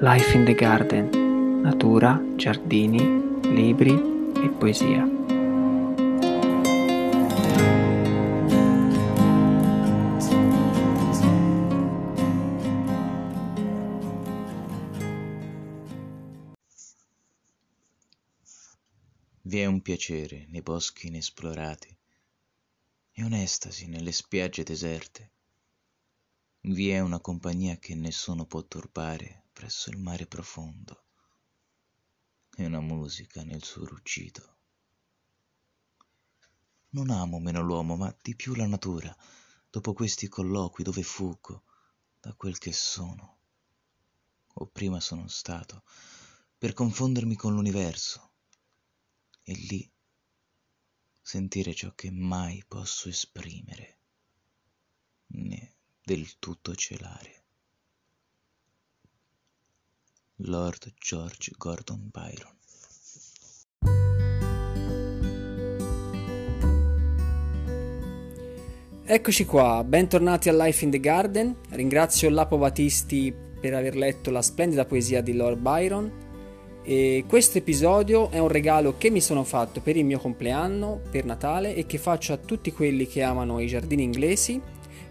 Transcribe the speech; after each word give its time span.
Life 0.00 0.36
in 0.36 0.44
the 0.44 0.52
Garden, 0.52 1.62
natura, 1.62 2.22
giardini, 2.36 3.40
libri 3.40 3.94
e 3.94 4.50
poesia. 4.50 5.02
Vi 19.40 19.58
è 19.58 19.64
un 19.64 19.80
piacere 19.80 20.44
nei 20.50 20.60
boschi 20.60 21.06
inesplorati 21.06 21.96
e 23.12 23.24
un'estasi 23.24 23.88
nelle 23.88 24.12
spiagge 24.12 24.62
deserte. 24.62 25.30
Vi 26.60 26.90
è 26.90 27.00
una 27.00 27.18
compagnia 27.18 27.78
che 27.78 27.94
nessuno 27.94 28.44
può 28.44 28.62
turbare 28.62 29.44
presso 29.56 29.88
il 29.88 29.96
mare 29.96 30.26
profondo 30.26 31.06
e 32.58 32.66
una 32.66 32.80
musica 32.80 33.42
nel 33.42 33.64
suo 33.64 33.86
ruggito. 33.86 34.58
Non 36.90 37.08
amo 37.08 37.38
meno 37.38 37.62
l'uomo, 37.62 37.96
ma 37.96 38.14
di 38.20 38.36
più 38.36 38.54
la 38.54 38.66
natura, 38.66 39.16
dopo 39.70 39.94
questi 39.94 40.28
colloqui 40.28 40.84
dove 40.84 41.02
fuggo 41.02 41.64
da 42.20 42.34
quel 42.34 42.58
che 42.58 42.70
sono, 42.74 43.38
o 44.46 44.66
prima 44.66 45.00
sono 45.00 45.26
stato, 45.26 45.84
per 46.58 46.74
confondermi 46.74 47.34
con 47.34 47.54
l'universo, 47.54 48.32
e 49.42 49.54
lì 49.54 49.90
sentire 51.22 51.72
ciò 51.72 51.94
che 51.94 52.10
mai 52.10 52.62
posso 52.68 53.08
esprimere, 53.08 54.00
né 55.28 55.76
del 56.02 56.38
tutto 56.38 56.74
celare. 56.74 57.45
Lord 60.40 60.92
George 61.00 61.50
Gordon 61.56 62.10
Byron 62.12 62.52
Eccoci 69.06 69.46
qua, 69.46 69.82
bentornati 69.82 70.50
a 70.50 70.52
Life 70.52 70.84
in 70.84 70.90
the 70.90 71.00
Garden. 71.00 71.56
Ringrazio 71.70 72.28
Lapo 72.28 72.58
Battisti 72.58 73.34
per 73.58 73.72
aver 73.72 73.96
letto 73.96 74.30
la 74.30 74.42
splendida 74.42 74.84
poesia 74.84 75.22
di 75.22 75.32
Lord 75.32 75.58
Byron. 75.58 76.12
E 76.82 77.24
questo 77.26 77.56
episodio 77.56 78.30
è 78.30 78.38
un 78.38 78.48
regalo 78.48 78.98
che 78.98 79.08
mi 79.08 79.22
sono 79.22 79.42
fatto 79.42 79.80
per 79.80 79.96
il 79.96 80.04
mio 80.04 80.18
compleanno, 80.18 81.00
per 81.10 81.24
Natale 81.24 81.74
e 81.74 81.86
che 81.86 81.96
faccio 81.96 82.34
a 82.34 82.36
tutti 82.36 82.72
quelli 82.72 83.06
che 83.06 83.22
amano 83.22 83.58
i 83.58 83.66
giardini 83.68 84.02
inglesi, 84.02 84.60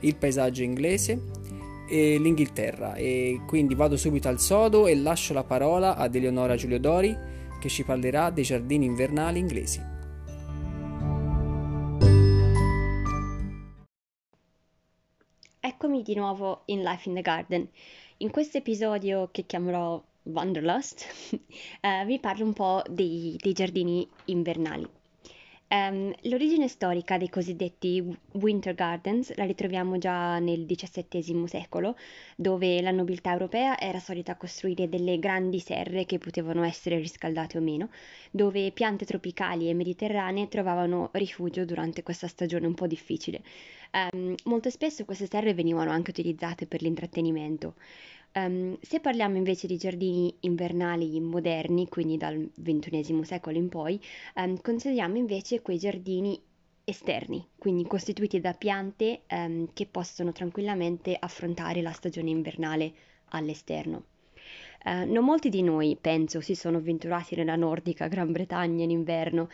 il 0.02 0.16
paesaggio 0.18 0.62
inglese 0.62 1.45
e 1.88 2.18
l'Inghilterra 2.18 2.96
e 2.96 3.42
quindi 3.46 3.76
vado 3.76 3.98
subito 3.98 4.28
al 4.28 4.40
sodo 4.40 4.88
e 4.88 4.96
lascio 4.96 5.34
la 5.34 5.44
parola 5.44 5.96
ad 5.96 6.16
Eleonora 6.16 6.56
Giuliodori 6.56 7.16
che 7.60 7.70
ci 7.70 7.84
parlerà 7.84 8.30
dei 8.30 8.44
giardini 8.44 8.86
invernali 8.86 9.40
inglesi. 9.40 9.94
Eccomi 15.60 16.04
di 16.04 16.16
nuovo 16.16 16.62
in 16.66 16.84
Life 16.84 17.10
in 17.10 17.16
the 17.16 17.22
Garden. 17.22 17.68
In 18.18 18.32
questo 18.32 18.58
episodio 18.58 19.30
che 19.32 19.46
chiamerò 19.46 20.02
Wanderlust 20.24 21.06
eh, 21.82 22.06
vi 22.06 22.20
parlo 22.20 22.46
un 22.46 22.54
po' 22.54 22.84
dei, 22.90 23.36
dei 23.40 23.54
giardini 23.54 24.08
invernali. 24.26 24.88
Um, 25.68 26.14
l'origine 26.22 26.68
storica 26.68 27.18
dei 27.18 27.28
cosiddetti 27.28 28.16
Winter 28.34 28.76
Gardens 28.76 29.36
la 29.36 29.46
ritroviamo 29.46 29.98
già 29.98 30.38
nel 30.38 30.64
XVII 30.68 31.48
secolo, 31.48 31.98
dove 32.36 32.80
la 32.82 32.92
nobiltà 32.92 33.32
europea 33.32 33.80
era 33.80 34.00
solita 34.00 34.36
costruire 34.36 34.88
delle 34.88 35.18
grandi 35.18 35.60
serre 35.60 36.06
che 36.06 36.20
potevano 36.20 36.64
essere 36.64 36.98
riscaldate 36.98 37.58
o 37.58 37.62
meno, 37.62 37.90
dove 38.30 38.72
piante 38.72 39.06
tropicali 39.06 39.68
e 39.68 39.74
mediterranee 39.74 40.50
trovavano 40.50 41.10
rifugio 41.14 41.66
durante 41.66 42.04
questa 42.04 42.28
stagione 42.28 42.68
un 42.68 42.76
po' 42.76 42.86
difficile. 42.86 43.42
Um, 44.12 44.36
molto 44.44 44.70
spesso 44.70 45.04
queste 45.04 45.26
serre 45.26 45.56
venivano 45.56 45.90
anche 45.90 46.12
utilizzate 46.12 46.68
per 46.68 46.84
l'intrattenimento. 46.84 47.74
Um, 48.38 48.78
se 48.82 49.00
parliamo 49.00 49.38
invece 49.38 49.66
di 49.66 49.78
giardini 49.78 50.36
invernali 50.42 51.22
moderni, 51.22 51.88
quindi 51.88 52.18
dal 52.18 52.52
XXI 52.62 53.24
secolo 53.24 53.58
in 53.58 53.70
poi, 53.70 53.98
um, 54.36 54.60
consideriamo 54.60 55.16
invece 55.16 55.62
quei 55.62 55.78
giardini 55.78 56.38
esterni, 56.84 57.48
quindi 57.58 57.88
costituiti 57.88 58.42
da 58.42 58.52
piante 58.52 59.22
um, 59.30 59.70
che 59.72 59.86
possono 59.86 60.34
tranquillamente 60.34 61.16
affrontare 61.18 61.82
la 61.82 61.94
stagione 61.94 62.30
invernale 62.30 62.94
all'esterno. 63.30 64.04
Uh, 64.84 65.10
non 65.10 65.24
molti 65.24 65.48
di 65.48 65.62
noi, 65.62 65.98
penso, 66.00 66.42
si 66.42 66.56
sono 66.56 66.80
avventurati 66.80 67.36
nella 67.38 67.56
nordica 67.56 68.10
Gran 68.10 68.34
Bretagna 68.34 68.84
in 68.84 68.92
inverno, 68.92 69.48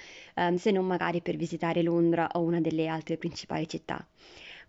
se 0.56 0.72
non 0.72 0.88
magari 0.88 1.22
per 1.22 1.36
visitare 1.36 1.84
Londra 1.84 2.28
o 2.34 2.42
una 2.42 2.60
delle 2.60 2.88
altre 2.88 3.18
principali 3.18 3.68
città. 3.68 4.06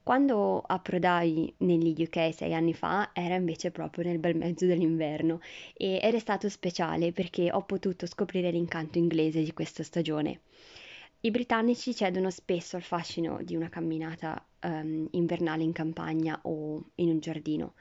Quando 0.04 0.60
approdai 0.60 1.52
negli 1.58 2.02
UK 2.02 2.32
sei 2.34 2.54
anni 2.54 2.72
fa 2.74 3.10
era 3.12 3.34
invece 3.34 3.70
proprio 3.70 4.04
nel 4.04 4.18
bel 4.18 4.36
mezzo 4.36 4.66
dell'inverno 4.66 5.40
e 5.74 5.98
ed 6.02 6.14
è 6.14 6.18
stato 6.18 6.48
speciale 6.48 7.12
perché 7.12 7.50
ho 7.52 7.62
potuto 7.64 8.06
scoprire 8.06 8.50
l'incanto 8.50 8.98
inglese 8.98 9.42
di 9.42 9.52
questa 9.52 9.82
stagione. 9.82 10.40
I 11.24 11.30
britannici 11.30 11.94
cedono 11.94 12.30
spesso 12.30 12.74
al 12.74 12.82
fascino 12.82 13.38
di 13.44 13.54
una 13.54 13.68
camminata 13.68 14.44
um, 14.62 15.06
invernale 15.12 15.62
in 15.62 15.70
campagna 15.70 16.36
o 16.42 16.82
in 16.96 17.10
un 17.10 17.20
giardino. 17.20 17.74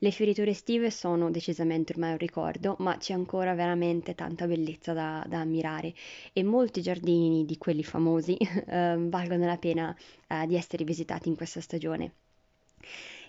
Le 0.00 0.10
fioriture 0.10 0.50
estive 0.50 0.90
sono 0.90 1.30
decisamente 1.30 1.92
ormai 1.92 2.10
un 2.10 2.18
ricordo, 2.18 2.74
ma 2.80 2.96
c'è 2.96 3.12
ancora 3.12 3.54
veramente 3.54 4.16
tanta 4.16 4.48
bellezza 4.48 4.94
da, 4.94 5.24
da 5.28 5.38
ammirare 5.38 5.94
e 6.32 6.42
molti 6.42 6.82
giardini 6.82 7.44
di 7.44 7.56
quelli 7.56 7.84
famosi 7.84 8.36
uh, 8.40 8.66
valgono 9.08 9.46
la 9.46 9.58
pena 9.58 9.96
uh, 10.30 10.44
di 10.44 10.56
essere 10.56 10.82
visitati 10.82 11.28
in 11.28 11.36
questa 11.36 11.60
stagione. 11.60 12.14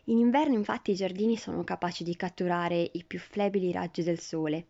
In 0.06 0.18
inverno 0.18 0.56
infatti 0.56 0.90
i 0.90 0.96
giardini 0.96 1.38
sono 1.38 1.64
capaci 1.64 2.04
di 2.04 2.16
catturare 2.16 2.90
i 2.94 3.04
più 3.04 3.20
flebili 3.20 3.72
raggi 3.72 4.02
del 4.02 4.20
sole 4.20 4.66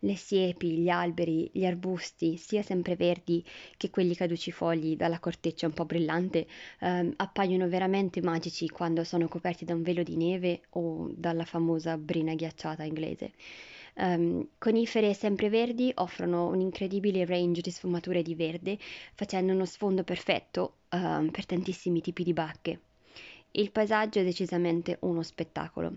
le 0.00 0.16
siepi, 0.16 0.78
gli 0.78 0.88
alberi, 0.88 1.50
gli 1.52 1.64
arbusti, 1.64 2.36
sia 2.36 2.62
sempreverdi 2.62 3.44
che 3.76 3.90
quelli 3.90 4.14
caducifogli 4.14 4.96
dalla 4.96 5.18
corteccia 5.18 5.66
un 5.66 5.72
po' 5.72 5.84
brillante, 5.84 6.46
ehm, 6.80 7.14
appaiono 7.16 7.68
veramente 7.68 8.22
magici 8.22 8.68
quando 8.68 9.04
sono 9.04 9.28
coperti 9.28 9.64
da 9.64 9.74
un 9.74 9.82
velo 9.82 10.02
di 10.02 10.16
neve 10.16 10.62
o 10.70 11.10
dalla 11.14 11.44
famosa 11.44 11.96
brina 11.96 12.34
ghiacciata 12.34 12.84
inglese. 12.84 13.32
Um, 14.00 14.46
conifere 14.58 15.12
sempreverdi 15.12 15.90
offrono 15.96 16.46
un 16.46 16.60
incredibile 16.60 17.24
range 17.24 17.60
di 17.62 17.72
sfumature 17.72 18.22
di 18.22 18.36
verde, 18.36 18.78
facendo 19.14 19.52
uno 19.52 19.64
sfondo 19.64 20.04
perfetto 20.04 20.74
uh, 20.90 21.28
per 21.32 21.46
tantissimi 21.46 22.00
tipi 22.00 22.22
di 22.22 22.32
bacche. 22.32 22.80
Il 23.50 23.72
paesaggio 23.72 24.20
è 24.20 24.24
decisamente 24.24 24.98
uno 25.00 25.22
spettacolo 25.22 25.96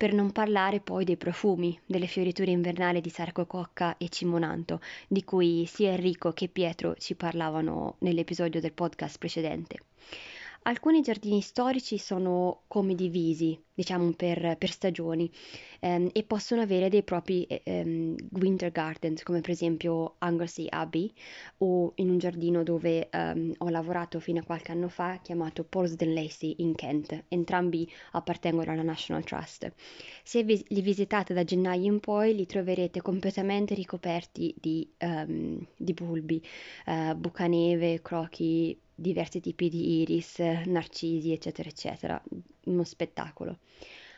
per 0.00 0.14
non 0.14 0.32
parlare 0.32 0.80
poi 0.80 1.04
dei 1.04 1.18
profumi, 1.18 1.78
delle 1.84 2.06
fioriture 2.06 2.50
invernali 2.50 3.02
di 3.02 3.10
sarcococca 3.10 3.98
e 3.98 4.08
cimonanto, 4.08 4.80
di 5.06 5.22
cui 5.24 5.66
sia 5.66 5.90
Enrico 5.90 6.32
che 6.32 6.48
Pietro 6.48 6.94
ci 6.94 7.14
parlavano 7.14 7.96
nell'episodio 7.98 8.62
del 8.62 8.72
podcast 8.72 9.18
precedente. 9.18 9.76
Alcuni 10.62 11.00
giardini 11.00 11.40
storici 11.40 11.96
sono 11.96 12.64
come 12.68 12.94
divisi, 12.94 13.58
diciamo 13.72 14.12
per, 14.12 14.56
per 14.58 14.70
stagioni, 14.70 15.30
ehm, 15.80 16.10
e 16.12 16.22
possono 16.22 16.60
avere 16.60 16.90
dei 16.90 17.02
propri 17.02 17.44
ehm, 17.46 18.14
winter 18.32 18.70
gardens, 18.70 19.22
come 19.22 19.40
per 19.40 19.50
esempio 19.50 20.16
Anglesey 20.18 20.66
Abbey, 20.68 21.10
o 21.58 21.92
in 21.96 22.10
un 22.10 22.18
giardino 22.18 22.62
dove 22.62 23.08
ehm, 23.08 23.54
ho 23.56 23.68
lavorato 23.70 24.20
fino 24.20 24.40
a 24.40 24.44
qualche 24.44 24.72
anno 24.72 24.88
fa, 24.88 25.18
chiamato 25.22 25.64
Polesden 25.64 26.12
Lacey 26.12 26.56
in 26.58 26.74
Kent. 26.74 27.24
Entrambi 27.28 27.90
appartengono 28.12 28.70
alla 28.70 28.82
National 28.82 29.24
Trust. 29.24 29.72
Se 30.22 30.42
vi- 30.44 30.62
li 30.68 30.82
visitate 30.82 31.32
da 31.32 31.42
gennaio 31.42 31.90
in 31.90 32.00
poi, 32.00 32.34
li 32.34 32.44
troverete 32.44 33.00
completamente 33.00 33.74
ricoperti 33.74 34.54
di, 34.58 34.88
um, 35.00 35.66
di 35.76 35.94
bulbi, 35.94 36.46
uh, 36.86 37.14
bucaneve, 37.14 38.02
crochi 38.02 38.78
diversi 39.00 39.40
tipi 39.40 39.68
di 39.68 40.00
iris, 40.00 40.38
narcisi, 40.38 41.32
eccetera, 41.32 41.68
eccetera. 41.68 42.22
Uno 42.64 42.84
spettacolo. 42.84 43.58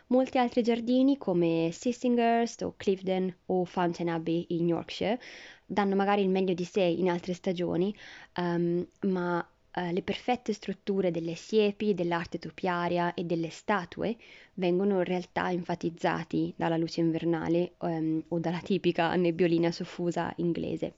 Molti 0.08 0.36
altri 0.36 0.62
giardini 0.62 1.16
come 1.16 1.70
Sissinghurst 1.72 2.62
o 2.62 2.74
Clifden 2.76 3.34
o 3.46 3.64
Fountain 3.64 4.10
Abbey 4.10 4.44
in 4.48 4.68
Yorkshire 4.68 5.18
danno 5.64 5.94
magari 5.94 6.20
il 6.20 6.28
meglio 6.28 6.52
di 6.52 6.64
sé 6.64 6.82
in 6.82 7.08
altre 7.08 7.32
stagioni, 7.32 7.96
um, 8.36 8.86
ma 9.02 9.38
uh, 9.38 9.90
le 9.90 10.02
perfette 10.02 10.52
strutture 10.52 11.10
delle 11.10 11.34
siepi, 11.34 11.94
dell'arte 11.94 12.38
topiaria 12.38 13.14
e 13.14 13.24
delle 13.24 13.48
statue 13.48 14.16
vengono 14.54 14.98
in 14.98 15.04
realtà 15.04 15.50
enfatizzati 15.50 16.52
dalla 16.56 16.76
luce 16.76 17.00
invernale 17.00 17.72
um, 17.78 18.22
o 18.28 18.38
dalla 18.38 18.60
tipica 18.60 19.14
nebbiolina 19.14 19.70
soffusa 19.70 20.30
inglese. 20.36 20.94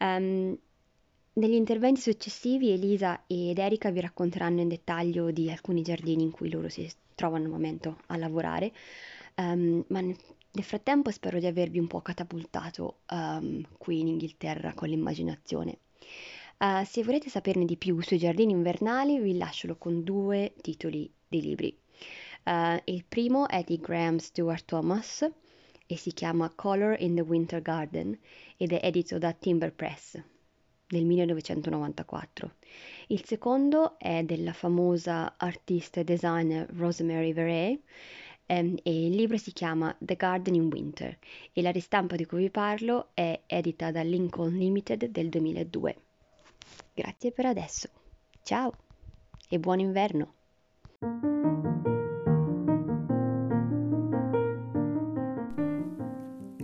Um, 0.00 0.58
negli 1.34 1.54
interventi 1.54 2.00
successivi 2.00 2.70
Elisa 2.70 3.24
ed 3.26 3.58
Erika 3.58 3.90
vi 3.90 4.00
racconteranno 4.00 4.60
in 4.60 4.68
dettaglio 4.68 5.30
di 5.30 5.50
alcuni 5.50 5.82
giardini 5.82 6.22
in 6.22 6.30
cui 6.30 6.50
loro 6.50 6.68
si 6.68 6.88
trovano 7.14 7.44
al 7.44 7.50
momento 7.50 7.98
a 8.06 8.16
lavorare, 8.16 8.72
um, 9.36 9.84
ma 9.88 10.00
nel 10.00 10.62
frattempo 10.62 11.10
spero 11.10 11.40
di 11.40 11.46
avervi 11.46 11.78
un 11.78 11.88
po' 11.88 12.02
catapultato 12.02 12.98
um, 13.10 13.64
qui 13.78 14.00
in 14.00 14.08
Inghilterra 14.08 14.74
con 14.74 14.88
l'immaginazione. 14.88 15.78
Uh, 16.58 16.84
se 16.84 17.02
volete 17.02 17.28
saperne 17.28 17.64
di 17.64 17.76
più 17.76 18.00
sui 18.00 18.18
giardini 18.18 18.52
invernali, 18.52 19.18
vi 19.18 19.36
lascio 19.36 19.74
con 19.76 20.04
due 20.04 20.54
titoli 20.60 21.12
di 21.26 21.40
libri. 21.40 21.76
Uh, 22.44 22.80
il 22.84 23.04
primo 23.08 23.48
è 23.48 23.64
di 23.64 23.78
Graham 23.78 24.18
Stewart 24.18 24.64
Thomas 24.66 25.28
e 25.86 25.96
si 25.96 26.12
chiama 26.12 26.52
Color 26.54 27.00
in 27.00 27.16
the 27.16 27.22
Winter 27.22 27.60
Garden 27.60 28.16
ed 28.56 28.72
è 28.72 28.80
edito 28.82 29.18
da 29.18 29.32
Timber 29.32 29.72
Press 29.72 30.22
nel 30.88 31.04
1994. 31.04 32.52
Il 33.08 33.24
secondo 33.24 33.98
è 33.98 34.22
della 34.22 34.52
famosa 34.52 35.34
artista 35.36 36.00
e 36.00 36.04
designer 36.04 36.68
Rosemary 36.76 37.32
Verrey 37.32 37.80
ehm, 38.46 38.76
e 38.82 39.06
il 39.06 39.14
libro 39.14 39.36
si 39.36 39.52
chiama 39.52 39.94
The 39.98 40.16
Garden 40.16 40.54
in 40.54 40.68
Winter 40.70 41.16
e 41.52 41.62
la 41.62 41.70
ristampa 41.70 42.16
di 42.16 42.26
cui 42.26 42.42
vi 42.42 42.50
parlo 42.50 43.08
è 43.14 43.40
edita 43.46 43.90
da 43.90 44.02
Lincoln 44.02 44.56
Limited 44.56 45.06
del 45.06 45.28
2002. 45.28 45.96
Grazie 46.94 47.32
per 47.32 47.46
adesso. 47.46 47.88
Ciao 48.42 48.72
e 49.48 49.58
buon 49.58 49.80
inverno! 49.80 50.34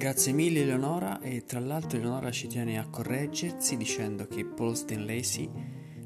Grazie 0.01 0.33
mille 0.33 0.63
Eleonora 0.63 1.21
e 1.21 1.45
tra 1.45 1.61
l'altro 1.61 1.99
Eleonora 1.99 2.31
ci 2.31 2.47
tiene 2.47 2.79
a 2.79 2.89
correggersi 2.89 3.77
dicendo 3.77 4.27
che 4.27 4.47
Paulston 4.47 5.05
Lacey 5.05 5.51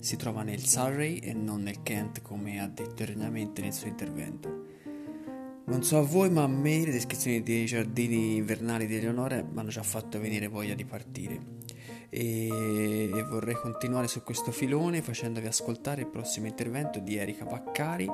si 0.00 0.16
trova 0.16 0.42
nel 0.42 0.66
Surrey 0.66 1.18
e 1.18 1.32
non 1.32 1.62
nel 1.62 1.80
Kent 1.84 2.20
come 2.20 2.60
ha 2.60 2.66
detto 2.66 3.04
erroneamente 3.04 3.62
nel 3.62 3.72
suo 3.72 3.86
intervento. 3.86 4.64
Non 5.66 5.84
so 5.84 5.98
a 5.98 6.02
voi, 6.02 6.28
ma 6.28 6.42
a 6.42 6.48
me 6.48 6.84
le 6.84 6.90
descrizioni 6.90 7.44
dei 7.44 7.66
giardini 7.66 8.34
invernali 8.34 8.88
di 8.88 8.96
Eleonora 8.96 9.40
mi 9.40 9.60
hanno 9.60 9.70
già 9.70 9.84
fatto 9.84 10.18
venire 10.18 10.48
voglia 10.48 10.74
di 10.74 10.84
partire. 10.84 11.40
E, 12.10 13.08
vorrei 13.30 13.54
continuare 13.54 14.08
su 14.08 14.24
questo 14.24 14.50
filone 14.50 15.02
facendovi 15.02 15.46
ascoltare 15.46 16.00
il 16.00 16.08
prossimo 16.08 16.48
intervento 16.48 16.98
di 16.98 17.14
Erika 17.14 17.44
Baccari, 17.44 18.10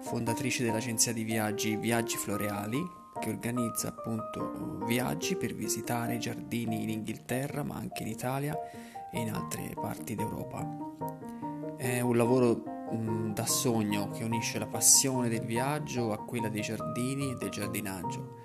fondatrice 0.00 0.64
dell'agenzia 0.64 1.12
di 1.12 1.22
viaggi 1.22 1.76
Viaggi 1.76 2.16
Floreali, 2.16 2.98
che 3.20 3.30
organizza 3.30 3.88
appunto 3.88 4.80
viaggi 4.86 5.36
per 5.36 5.54
visitare 5.54 6.16
i 6.16 6.18
giardini 6.18 6.82
in 6.82 6.88
Inghilterra, 6.88 7.62
ma 7.62 7.76
anche 7.76 8.02
in 8.02 8.08
Italia 8.08 8.58
e 9.12 9.20
in 9.20 9.30
altre 9.32 9.70
parti 9.74 10.16
d'Europa. 10.16 10.66
È 11.76 12.00
un 12.00 12.16
lavoro 12.16 12.78
Mm, 12.92 13.32
da 13.34 13.46
sogno 13.46 14.10
che 14.10 14.24
unisce 14.24 14.58
la 14.58 14.66
passione 14.66 15.28
del 15.28 15.44
viaggio 15.44 16.12
a 16.12 16.24
quella 16.24 16.48
dei 16.48 16.60
giardini 16.60 17.30
e 17.30 17.36
del 17.36 17.48
giardinaggio. 17.48 18.38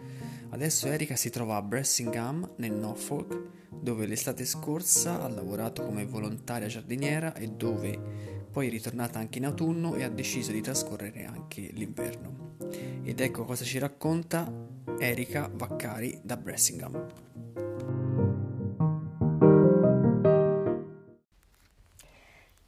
Adesso 0.49 0.87
Erika 0.87 1.15
si 1.15 1.31
trova 1.31 1.55
a 1.55 1.63
Bressingham, 1.63 2.51
nel 2.57 2.73
Norfolk, 2.73 3.41
dove 3.71 4.05
l'estate 4.05 4.45
scorsa 4.45 5.21
ha 5.21 5.27
lavorato 5.27 5.83
come 5.83 6.05
volontaria 6.05 6.67
giardiniera 6.67 7.33
e 7.33 7.47
dove 7.47 8.34
poi 8.55 8.67
è 8.67 8.69
ritornata 8.69 9.19
anche 9.19 9.37
in 9.39 9.45
autunno 9.47 9.95
e 9.95 10.05
ha 10.05 10.09
deciso 10.09 10.53
di 10.53 10.61
trascorrere 10.61 11.25
anche 11.25 11.71
l'inverno. 11.73 12.55
Ed 13.03 13.19
ecco 13.19 13.43
cosa 13.43 13.65
ci 13.65 13.79
racconta 13.79 14.49
Erika 14.97 15.51
Vaccari 15.53 16.21
da 16.23 16.37
Bressingham. 16.37 17.05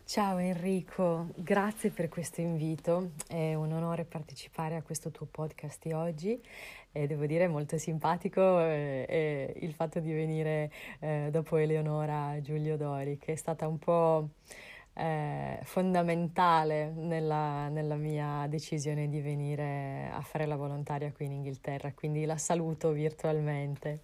Ciao 0.04 0.38
Enrico, 0.40 1.30
grazie 1.36 1.90
per 1.92 2.10
questo 2.10 2.42
invito, 2.42 3.12
è 3.30 3.54
un 3.54 3.72
onore 3.72 4.04
partecipare 4.04 4.76
a 4.76 4.82
questo 4.82 5.10
tuo 5.10 5.26
podcast 5.26 5.80
di 5.82 5.94
oggi 5.94 6.38
e 6.92 7.08
devo 7.08 7.26
dire 7.26 7.48
molto 7.48 7.78
simpatico 7.78 8.60
eh, 8.60 9.06
eh, 9.08 9.54
il 9.62 9.72
fatto 9.72 10.02
di 10.02 10.12
venire 10.12 10.70
eh, 11.00 11.30
dopo 11.32 11.56
Eleonora 11.56 12.42
Giulio 12.42 12.76
Dori 12.76 13.18
che 13.18 13.32
è 13.32 13.36
stata 13.38 13.68
un 13.70 13.80
po' 13.80 14.30
eh, 14.98 15.60
fondamentale 15.64 16.92
nella, 16.96 17.70
nella 17.70 17.96
mia 17.96 18.48
decisione 18.50 19.08
di 19.10 19.22
venire 19.22 20.10
a 20.12 20.22
fare 20.22 20.46
la 20.46 20.56
volontaria 20.56 21.12
qui 21.12 21.26
in 21.26 21.34
Inghilterra, 21.34 21.94
quindi 21.94 22.26
la 22.26 22.38
saluto 22.38 22.92
virtualmente. 22.92 24.04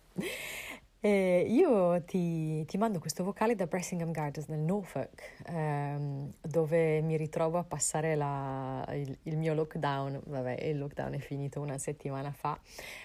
Eh, 1.06 1.46
io 1.50 2.02
ti, 2.06 2.64
ti, 2.64 2.78
mando 2.78 3.00
questo 3.00 3.26
vocale 3.26 3.56
da 3.56 3.66
Bressingham 3.66 4.12
Gardens 4.12 4.48
nel 4.48 4.62
Norfolk, 4.62 5.34
ehm, 5.48 6.32
dove 6.40 7.02
mi 7.02 7.18
ritrovo 7.18 7.58
a 7.58 7.66
passare 7.66 8.16
la, 8.16 8.88
il, 8.94 9.18
il, 9.24 9.38
mio 9.38 9.54
lockdown. 9.54 10.22
Vabbè, 10.28 10.62
il 10.62 10.78
lockdown 10.78 11.12
è 11.16 11.20
finito 11.20 11.60
una 11.60 11.78
settimana 11.78 12.32
fa, 12.32 12.58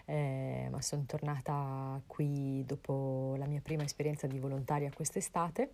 eh, 0.05 0.69
ma 0.71 0.81
sono 0.81 1.03
tornata 1.07 2.01
qui 2.07 2.63
dopo 2.65 3.35
la 3.37 3.47
mia 3.47 3.61
prima 3.61 3.83
esperienza 3.83 4.29
di 4.29 4.39
volontaria 4.39 4.93
quest'estate. 4.95 5.71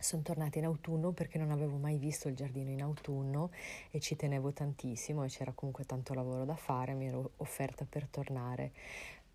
Sono 0.00 0.22
tornata 0.22 0.58
in 0.58 0.64
autunno 0.64 1.10
perché 1.10 1.38
non 1.38 1.50
avevo 1.50 1.76
mai 1.76 1.98
visto 1.98 2.28
il 2.28 2.36
giardino 2.36 2.70
in 2.70 2.82
autunno 2.82 3.50
e 3.90 3.98
ci 3.98 4.14
tenevo 4.14 4.52
tantissimo 4.52 5.24
e 5.24 5.28
c'era 5.28 5.50
comunque 5.52 5.84
tanto 5.84 6.14
lavoro 6.14 6.44
da 6.44 6.54
fare, 6.54 6.94
mi 6.94 7.08
ero 7.08 7.32
offerta 7.38 7.84
per 7.84 8.06
tornare. 8.06 8.70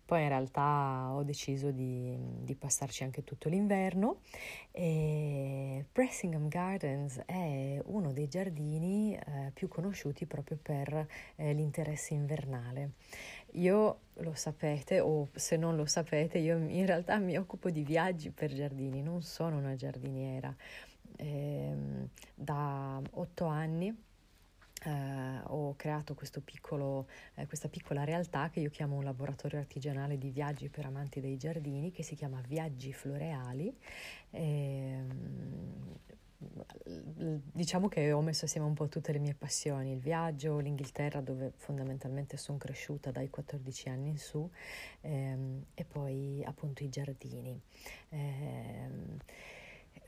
Poi 0.06 0.22
in 0.22 0.28
realtà 0.28 1.12
ho 1.12 1.22
deciso 1.22 1.70
di, 1.70 2.14
di 2.42 2.54
passarci 2.54 3.04
anche 3.04 3.24
tutto 3.24 3.48
l'inverno 3.48 4.20
e 4.70 5.86
Bressingham 5.90 6.48
Gardens 6.48 7.22
è 7.24 7.80
uno 7.84 8.12
dei 8.12 8.28
giardini 8.28 9.14
eh, 9.16 9.50
più 9.54 9.66
conosciuti 9.68 10.26
proprio 10.26 10.58
per 10.60 11.06
eh, 11.36 11.52
l'interesse 11.54 12.12
invernale. 12.12 12.90
Io 13.56 14.00
lo 14.14 14.34
sapete 14.34 15.00
o 15.00 15.28
se 15.34 15.56
non 15.56 15.76
lo 15.76 15.86
sapete, 15.86 16.38
io 16.38 16.56
in 16.56 16.86
realtà 16.86 17.18
mi 17.18 17.36
occupo 17.36 17.70
di 17.70 17.82
viaggi 17.82 18.30
per 18.30 18.52
giardini, 18.52 19.02
non 19.02 19.22
sono 19.22 19.58
una 19.58 19.76
giardiniera. 19.76 20.54
Eh, 21.16 21.72
da 22.34 23.00
otto 23.12 23.44
anni 23.46 23.96
eh, 24.84 25.40
ho 25.44 25.74
creato 25.76 26.14
piccolo, 26.40 27.06
eh, 27.34 27.46
questa 27.46 27.68
piccola 27.68 28.04
realtà 28.04 28.50
che 28.50 28.60
io 28.60 28.70
chiamo 28.70 28.96
un 28.96 29.04
laboratorio 29.04 29.58
artigianale 29.58 30.18
di 30.18 30.30
viaggi 30.30 30.68
per 30.68 30.86
amanti 30.86 31.20
dei 31.20 31.36
giardini 31.36 31.92
che 31.92 32.02
si 32.02 32.14
chiama 32.14 32.40
Viaggi 32.46 32.92
Floreali. 32.92 33.74
Diciamo 37.52 37.88
che 37.88 38.12
ho 38.12 38.20
messo 38.20 38.44
assieme 38.44 38.66
un 38.66 38.74
po' 38.74 38.88
tutte 38.88 39.12
le 39.12 39.18
mie 39.18 39.34
passioni, 39.34 39.92
il 39.92 40.00
viaggio, 40.00 40.58
l'Inghilterra 40.58 41.20
dove 41.20 41.52
fondamentalmente 41.56 42.36
sono 42.36 42.58
cresciuta 42.58 43.10
dai 43.10 43.30
14 43.30 43.88
anni 43.88 44.10
in 44.10 44.18
su 44.18 44.48
ehm, 45.00 45.64
e 45.74 45.84
poi 45.84 46.42
appunto 46.44 46.82
i 46.82 46.88
giardini. 46.88 47.60
Ehm, 48.10 49.18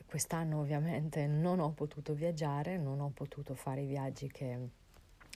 Quest'anno 0.07 0.59
ovviamente 0.61 1.27
non 1.27 1.59
ho 1.59 1.71
potuto 1.71 2.13
viaggiare, 2.13 2.77
non 2.77 3.01
ho 3.01 3.11
potuto 3.13 3.55
fare 3.55 3.81
i 3.81 3.87
viaggi 3.87 4.29
che 4.31 4.57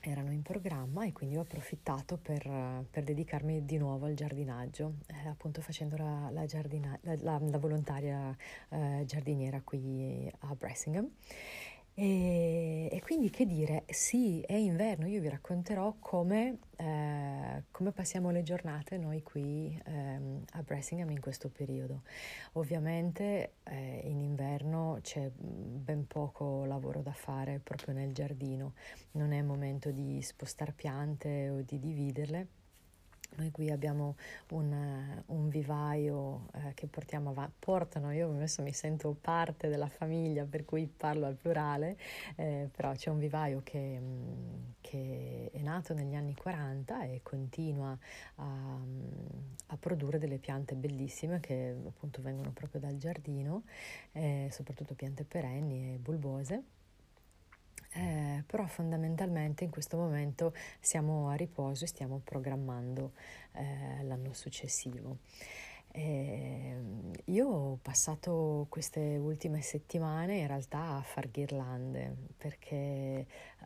erano 0.01 0.31
in 0.31 0.41
programma 0.41 1.05
e 1.05 1.13
quindi 1.13 1.37
ho 1.37 1.41
approfittato 1.41 2.17
per, 2.17 2.85
per 2.89 3.03
dedicarmi 3.03 3.65
di 3.65 3.77
nuovo 3.77 4.05
al 4.05 4.13
giardinaggio, 4.13 4.95
eh, 5.07 5.27
appunto 5.27 5.61
facendo 5.61 5.95
la, 5.97 6.29
la, 6.31 6.45
giardina, 6.45 6.97
la, 7.01 7.39
la 7.39 7.57
volontaria 7.57 8.35
eh, 8.69 9.03
giardiniera 9.05 9.61
qui 9.63 10.31
a 10.39 10.55
Bressingham. 10.55 11.09
E, 12.01 12.89
e, 12.91 12.99
quindi 13.01 13.29
che 13.29 13.45
dire, 13.45 13.83
sì, 13.87 14.41
è 14.41 14.55
inverno, 14.55 15.05
io 15.05 15.21
vi 15.21 15.29
racconterò 15.29 15.97
come, 15.99 16.57
eh, 16.77 17.65
come 17.69 17.91
passiamo 17.91 18.31
le 18.31 18.41
giornate 18.41 18.97
noi 18.97 19.21
qui 19.21 19.79
ehm, 19.85 20.43
a 20.53 20.63
Bressingham 20.63 21.11
in 21.11 21.21
questo 21.21 21.49
periodo. 21.49 22.01
Ovviamente 22.53 23.57
eh, 23.65 24.01
in 24.05 24.17
inverno 24.19 24.97
c'è 25.03 25.29
ben 25.29 26.07
poco 26.07 26.65
lavoro 26.65 27.03
da 27.03 27.13
fare 27.13 27.59
proprio 27.59 27.93
nel 27.93 28.13
giardino, 28.13 28.73
non 29.11 29.31
è 29.31 29.43
momento 29.43 29.91
di 29.91 30.23
spostare 30.23 30.71
piante 30.71 31.49
o 31.51 31.61
di 31.61 31.77
dividerle 31.77 32.47
noi 33.35 33.51
qui 33.51 33.71
abbiamo 33.71 34.15
un, 34.49 35.23
un 35.27 35.49
vivaio 35.49 36.47
eh, 36.53 36.73
che 36.73 36.87
portiamo 36.87 37.29
avanti, 37.29 37.53
portano, 37.59 38.11
io 38.11 38.29
adesso 38.29 38.61
mi 38.61 38.73
sento 38.73 39.15
parte 39.19 39.67
della 39.67 39.87
famiglia 39.87 40.45
per 40.45 40.65
cui 40.65 40.85
parlo 40.87 41.25
al 41.25 41.35
plurale, 41.35 41.97
eh, 42.35 42.69
però 42.75 42.91
c'è 42.93 43.09
un 43.09 43.19
vivaio 43.19 43.61
che, 43.63 43.99
mm, 43.99 44.57
che, 44.81 45.49
è 45.53 45.61
nato 45.61 45.93
negli 45.93 46.15
anni 46.15 46.35
40 46.35 47.03
e 47.03 47.21
continua 47.23 47.97
a, 48.35 48.77
a, 49.67 49.77
produrre 49.77 50.19
delle 50.19 50.37
piante 50.37 50.75
bellissime 50.75 51.39
che 51.39 51.75
appunto 51.85 52.21
vengono 52.21 52.51
proprio 52.51 52.81
dal 52.81 52.97
giardino, 52.97 53.63
eh, 54.11 54.49
soprattutto 54.51 54.93
piante 54.93 55.23
perenni 55.23 55.93
e 55.93 55.97
bulbose 55.97 56.63
eh, 57.93 58.43
però 58.45 58.65
fondamentalmente 58.67 59.63
in 59.63 59.69
questo 59.69 59.97
momento 59.97 60.53
siamo 60.79 61.29
a 61.29 61.35
riposo 61.35 61.83
e 61.83 61.87
stiamo 61.87 62.21
programmando 62.23 63.13
eh, 63.53 64.03
l'anno 64.03 64.33
successivo. 64.33 65.17
Eh, 65.93 66.73
io 67.25 67.47
ho 67.47 67.79
passato 67.81 68.65
queste 68.69 69.17
ultime 69.17 69.61
settimane 69.61 70.37
in 70.37 70.47
realtà 70.47 70.95
a 70.95 71.01
far 71.01 71.29
ghirlande 71.29 72.15
perché 72.37 72.75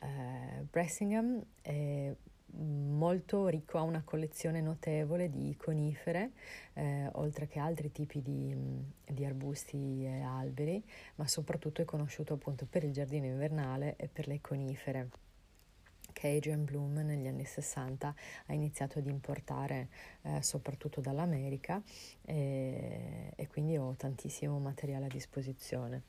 eh, 0.01 0.63
Bressingham 0.71 1.43
è 1.61 2.11
molto 2.57 3.47
ricco, 3.47 3.77
ha 3.77 3.81
una 3.81 4.03
collezione 4.03 4.61
notevole 4.61 5.29
di 5.29 5.55
conifere, 5.57 6.31
eh, 6.73 7.09
oltre 7.13 7.47
che 7.47 7.59
altri 7.59 7.91
tipi 7.91 8.21
di, 8.21 8.55
di, 9.05 9.25
arbusti 9.25 10.05
e 10.05 10.21
alberi, 10.21 10.83
ma 11.15 11.27
soprattutto 11.27 11.81
è 11.81 11.85
conosciuto 11.85 12.33
appunto 12.33 12.65
per 12.69 12.83
il 12.83 12.91
giardino 12.91 13.25
invernale 13.25 13.95
e 13.97 14.07
per 14.07 14.27
le 14.27 14.39
conifere 14.41 15.09
che 16.15 16.29
Adrian 16.29 16.63
Bloom 16.63 16.99
negli 16.99 17.27
anni 17.27 17.43
60 17.43 18.15
ha 18.45 18.53
iniziato 18.53 18.99
ad 18.99 19.07
importare 19.07 19.89
eh, 20.21 20.41
soprattutto 20.41 21.01
dall'America 21.01 21.81
e, 22.23 23.33
e 23.35 23.47
quindi 23.47 23.77
ho 23.77 23.93
tantissimo 23.97 24.57
materiale 24.59 25.05
a 25.05 25.09
disposizione. 25.09 26.03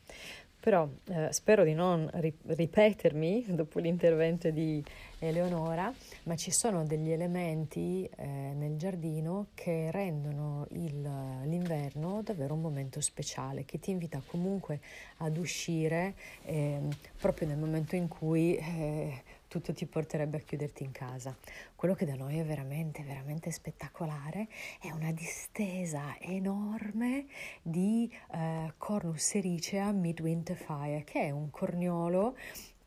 Però 0.61 0.89
eh, 1.09 1.33
spero 1.33 1.65
di 1.65 1.75
non 1.75 2.09
ri- 2.15 2.37
ripetermi 2.45 3.45
dopo 3.55 3.79
l'intervento 3.79 4.51
di 4.51 4.83
Eleonora, 5.19 5.93
ma 6.25 6.37
ci 6.37 6.51
sono 6.51 6.85
degli 6.85 7.11
elementi 7.11 8.09
eh, 8.17 8.27
nel 8.27 8.77
giardino 8.77 9.49
che 9.55 9.91
rendono 9.91 10.67
il, 10.71 11.01
l'inverno 11.45 12.21
davvero 12.23 12.55
un 12.55 12.61
momento 12.61 13.01
speciale, 13.01 13.65
che 13.65 13.79
ti 13.79 13.91
invita 13.91 14.21
comunque 14.27 14.81
ad 15.19 15.37
uscire 15.37 16.15
eh, 16.45 16.81
proprio 17.19 17.49
nel 17.49 17.59
momento 17.59 17.97
in 17.97 18.09
cui 18.09 18.57
eh, 18.57 19.23
tutto 19.49 19.73
ti 19.73 19.87
porterebbe 19.87 20.39
a 20.39 20.41
chiuderti 20.41 20.83
in 20.83 20.93
casa. 20.93 21.37
Quello 21.75 21.95
che 21.95 22.05
da 22.05 22.15
noi 22.15 22.39
è 22.39 22.45
veramente, 22.45 23.03
veramente 23.03 23.51
spettacolare 23.51 24.49
è 24.81 24.91
una 24.91 25.13
distesa 25.13 26.17
enorme 26.21 27.27
di 27.63 28.11
eh, 28.33 28.73
Cornus 28.77 29.23
sericea 29.23 29.93
Midwinter 29.93 30.57
Fire, 30.57 31.05
che 31.05 31.23
è 31.23 31.31
un 31.31 31.51
corniolo 31.51 32.37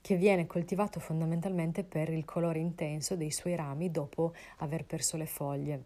che 0.01 0.15
viene 0.15 0.47
coltivato 0.47 0.99
fondamentalmente 0.99 1.83
per 1.83 2.09
il 2.09 2.25
colore 2.25 2.59
intenso 2.59 3.15
dei 3.15 3.31
suoi 3.31 3.55
rami 3.55 3.91
dopo 3.91 4.33
aver 4.57 4.85
perso 4.85 5.17
le 5.17 5.25
foglie 5.25 5.83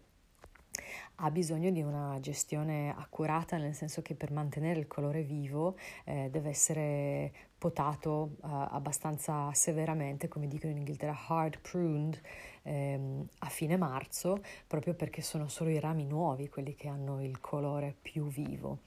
ha 1.16 1.30
bisogno 1.30 1.70
di 1.70 1.82
una 1.82 2.18
gestione 2.20 2.94
accurata, 2.96 3.56
nel 3.56 3.74
senso 3.74 4.02
che 4.02 4.14
per 4.14 4.32
mantenere 4.32 4.80
il 4.80 4.86
colore 4.86 5.22
vivo 5.22 5.76
eh, 6.04 6.28
deve 6.30 6.48
essere 6.48 7.32
potato 7.64 8.32
eh, 8.42 8.48
abbastanza 8.50 9.50
severamente, 9.54 10.28
come 10.28 10.48
dicono 10.48 10.72
in 10.72 10.78
Inghilterra, 10.78 11.18
hard 11.28 11.60
pruned, 11.60 12.20
ehm, 12.60 13.26
a 13.38 13.48
fine 13.48 13.78
marzo, 13.78 14.42
proprio 14.66 14.92
perché 14.92 15.22
sono 15.22 15.48
solo 15.48 15.70
i 15.70 15.80
rami 15.80 16.04
nuovi 16.04 16.50
quelli 16.50 16.74
che 16.74 16.88
hanno 16.88 17.24
il 17.24 17.40
colore 17.40 17.94
più 18.02 18.26
vivo. 18.26 18.80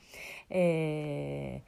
E, 0.45 1.63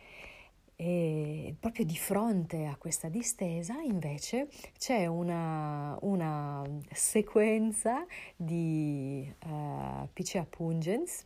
e 0.75 1.56
proprio 1.60 1.84
di 1.84 1.98
fronte 1.98 2.68
a 2.68 2.75
questa 2.75 3.10
distesa 3.10 3.82
invece 3.82 4.48
c'è 4.78 5.08
una, 5.08 5.98
una 6.01 6.63
sequenza 6.92 8.06
di 8.36 9.34
uh, 9.46 10.08
Picea 10.13 10.46
pungens 10.46 11.25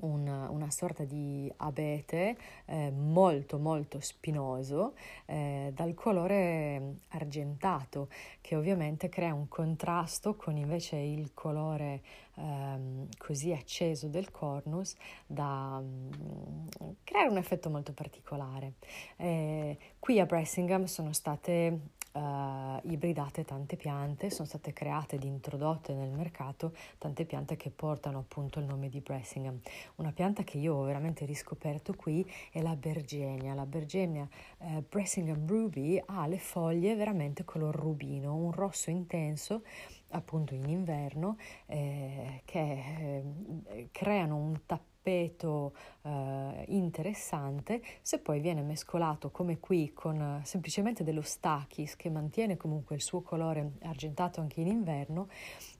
una, 0.00 0.48
una 0.50 0.70
sorta 0.70 1.04
di 1.04 1.52
abete 1.58 2.36
eh, 2.66 2.90
molto 2.90 3.58
molto 3.58 4.00
spinoso 4.00 4.94
eh, 5.26 5.72
dal 5.74 5.94
colore 5.94 6.98
argentato 7.08 8.08
che 8.40 8.56
ovviamente 8.56 9.08
crea 9.08 9.34
un 9.34 9.48
contrasto 9.48 10.34
con 10.36 10.56
invece 10.56 10.96
il 10.96 11.32
colore 11.34 12.02
ehm, 12.36 13.08
così 13.18 13.52
acceso 13.52 14.08
del 14.08 14.30
cornus 14.30 14.94
da 15.26 15.78
um, 15.80 16.68
creare 17.04 17.28
un 17.28 17.36
effetto 17.36 17.70
molto 17.70 17.92
particolare. 17.92 18.74
Eh, 19.16 19.76
qui 19.98 20.20
a 20.20 20.26
Bressingham 20.26 20.84
sono 20.84 21.12
state 21.12 21.94
uh, 22.16 22.80
ibridate 22.90 23.44
tante 23.44 23.76
piante, 23.76 24.30
sono 24.30 24.48
state 24.48 24.72
create 24.72 25.16
ed 25.16 25.24
introdotte 25.24 25.92
nel 25.92 26.10
mercato 26.10 26.74
tante 26.98 27.24
piante 27.24 27.56
che 27.56 27.70
portano 27.70 28.18
appunto 28.18 28.58
il 28.58 28.66
nome 28.66 28.88
di 28.88 29.00
Bressingham. 29.00 29.60
Una 29.96 30.12
pianta 30.12 30.42
che 30.42 30.58
io 30.58 30.74
ho 30.74 30.82
veramente 30.82 31.24
riscoperto 31.24 31.94
qui 31.94 32.28
è 32.50 32.62
la 32.62 32.74
bergenia. 32.76 33.54
La 33.54 33.66
bergenia 33.66 34.28
uh, 34.58 34.84
Bressingham 34.88 35.46
Ruby 35.46 36.02
ha 36.04 36.26
le 36.26 36.38
foglie 36.38 36.94
veramente 36.94 37.44
color 37.44 37.74
rubino, 37.74 38.34
un 38.34 38.52
rosso 38.52 38.90
intenso 38.90 39.62
appunto 40.10 40.54
in 40.54 40.68
inverno 40.68 41.36
eh, 41.66 42.42
che 42.44 43.22
eh, 43.66 43.88
creano 43.90 44.36
un 44.36 44.60
tappeto 44.64 44.94
tappeto 45.06 45.72
eh, 46.02 46.64
interessante, 46.68 47.80
se 48.02 48.18
poi 48.18 48.40
viene 48.40 48.62
mescolato 48.62 49.30
come 49.30 49.60
qui 49.60 49.92
con 49.94 50.20
eh, 50.20 50.44
semplicemente 50.44 51.04
dello 51.04 51.22
stachys 51.22 51.94
che 51.94 52.10
mantiene 52.10 52.56
comunque 52.56 52.96
il 52.96 53.02
suo 53.02 53.20
colore 53.20 53.74
argentato 53.82 54.40
anche 54.40 54.60
in 54.60 54.66
inverno, 54.66 55.28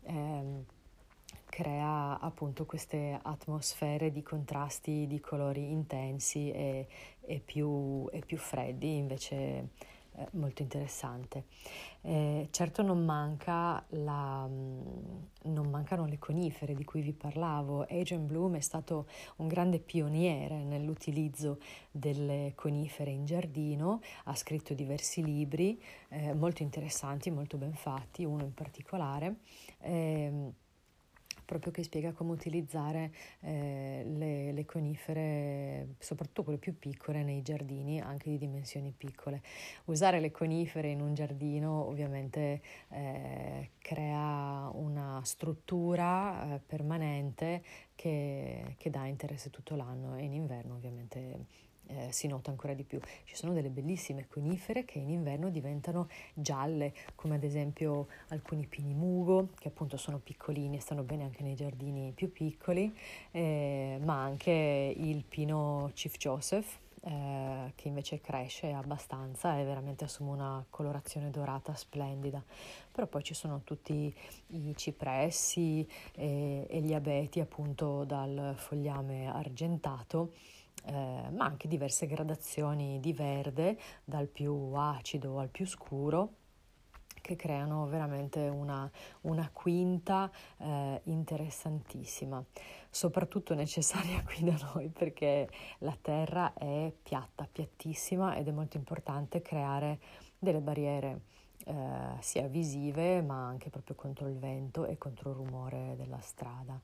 ehm, 0.03 0.65
crea 1.47 2.21
appunto 2.21 2.67
queste 2.67 3.19
atmosfere 3.21 4.13
di 4.13 4.23
contrasti 4.23 5.07
di 5.09 5.19
colori 5.21 5.71
intensi 5.73 6.51
e, 6.53 6.87
e, 7.21 7.41
più, 7.45 8.09
e 8.13 8.21
più 8.25 8.37
freddi 8.37 8.97
invece 8.97 9.71
molto 10.33 10.63
interessante. 10.63 11.45
Eh, 12.03 12.49
certo 12.51 12.83
non, 12.83 13.05
manca 13.05 13.85
la, 13.91 14.47
mm, 14.47 14.81
non 15.45 15.69
mancano 15.69 16.07
le 16.07 16.19
conifere 16.19 16.75
di 16.75 16.85
cui 16.85 17.01
vi 17.01 17.13
parlavo. 17.13 17.83
Adrian 17.83 18.27
Bloom 18.27 18.57
è 18.57 18.61
stato 18.61 19.07
un 19.37 19.49
grande 19.49 19.79
pioniere 19.79 20.65
nell'utilizzo 20.65 21.59
delle 21.91 22.53
conifere 22.55 23.11
in 23.11 23.25
giardino, 23.25 24.01
ha 24.25 24.35
scritto 24.35 24.75
diversi 24.75 25.25
libri 25.25 25.81
eh, 26.09 26.35
molto 26.35 26.63
interessanti, 26.63 27.31
molto 27.31 27.57
ben 27.57 27.75
fatti, 27.75 28.25
uno 28.25 28.45
in 28.45 28.55
particolare. 28.55 29.37
Proprio 31.47 31.73
che 31.73 31.83
spiega 31.83 32.13
come 32.13 32.33
utilizzare 32.33 33.13
eh, 33.41 34.03
le, 34.05 34.53
le, 34.53 34.65
conifere, 34.67 35.95
soprattutto 35.99 36.43
quelle 36.43 36.59
più 36.59 36.79
piccole, 36.79 37.23
nei 37.23 37.41
giardini 37.41 38.01
anche 38.01 38.29
di 38.29 38.37
dimensioni 38.37 38.93
piccole. 38.95 39.41
Usare 39.85 40.21
le 40.21 40.31
conifere 40.31 40.89
in 40.91 41.01
un 41.01 41.15
giardino 41.15 41.87
ovviamente 41.87 42.61
eh, 42.91 43.71
crea 43.79 44.69
una 44.75 45.21
struttura 45.25 46.57
eh, 46.57 46.59
permanente 46.59 47.63
che, 47.95 48.75
che 48.77 48.91
dà 48.91 49.07
interesse 49.07 49.49
tutto 49.51 49.75
l'anno 49.77 50.17
e 50.17 50.25
in 50.25 50.33
inverno 50.33 50.75
ovviamente 50.75 51.65
eh, 51.87 52.13
si 52.13 52.27
nota 52.27 52.51
ancora 52.51 52.75
di 52.75 52.85
più. 52.85 53.01
Ci 53.25 53.37
sono 53.37 53.53
delle 53.53 53.71
bellissime 53.71 54.27
conifere 54.29 54.85
che 54.85 54.99
in 54.99 55.11
inverno 55.11 55.51
diventano 55.51 56.09
gialle, 56.35 56.95
come 57.15 57.37
ad 57.37 57.45
esempio 57.45 58.09
alcuni 58.29 58.67
pini 58.67 58.95
mugo, 58.95 59.51
che 59.59 59.69
appunto 59.69 59.97
sono 59.97 60.19
piccolini 60.19 60.77
e 60.77 60.81
stanno 60.81 61.03
bene 61.03 61.25
anche 61.25 61.43
nei 61.43 61.55
giardini 61.55 62.13
più 62.15 62.33
piccoli, 62.33 62.95
eh, 63.31 63.99
ma 64.03 64.23
anche 64.23 64.95
il 64.97 65.25
pino 65.25 65.91
Chief 65.95 66.17
Joseph, 66.17 66.79
eh, 67.03 67.73
che 67.77 67.87
invece 67.87 68.21
cresce 68.21 68.73
abbastanza 68.73 69.59
e 69.59 69.65
veramente 69.65 70.05
assume 70.05 70.31
una 70.31 70.65
colorazione 70.69 71.31
dorata 71.31 71.75
splendida. 71.75 72.43
Però 72.91 73.07
poi 73.07 73.23
ci 73.23 73.35
sono 73.35 73.61
tutti 73.63 74.13
i 74.49 74.73
cipressi 74.77 75.87
e, 76.15 76.67
e 76.69 76.81
gli 76.81 76.95
abeti 76.95 77.39
appunto 77.39 78.03
dal 78.05 78.55
fogliame 78.57 79.29
argentato 79.29 80.33
eh, 80.87 81.31
ma 81.31 81.45
anche 81.45 81.69
diverse 81.69 82.07
gradazioni 82.07 83.01
di 83.01 83.13
verde, 83.13 83.79
dal 84.05 84.29
più 84.29 84.73
acido 84.75 85.39
al 85.39 85.49
più 85.49 85.67
scuro 85.67 86.45
che 87.27 87.35
creano 87.35 87.87
veramente 87.87 88.47
una, 88.47 88.89
una 89.23 89.51
quinta 89.53 90.31
eh, 90.59 91.01
interessantissima, 91.05 92.43
soprattutto 92.89 93.53
necessaria 93.55 94.23
qui 94.25 94.45
da 94.45 94.57
noi 94.73 94.89
perché 94.91 95.49
la 95.79 95.97
terra 96.01 96.55
è 96.55 96.93
piatta, 97.03 97.49
piattissima 97.51 98.37
ed 98.37 98.47
è 98.47 98.53
molto 98.53 98.77
importante 98.77 99.43
creare 99.43 99.99
delle 100.39 100.61
barriere 100.61 101.23
eh, 101.65 101.75
sia 102.21 102.47
visive 102.47 103.23
ma 103.23 103.45
anche 103.45 103.71
proprio 103.71 103.97
contro 103.97 104.29
il 104.29 104.39
vento 104.39 104.85
e 104.85 104.97
contro 104.97 105.31
il 105.31 105.37
rumore 105.37 105.95
della 105.97 106.21
strada. 106.21 106.81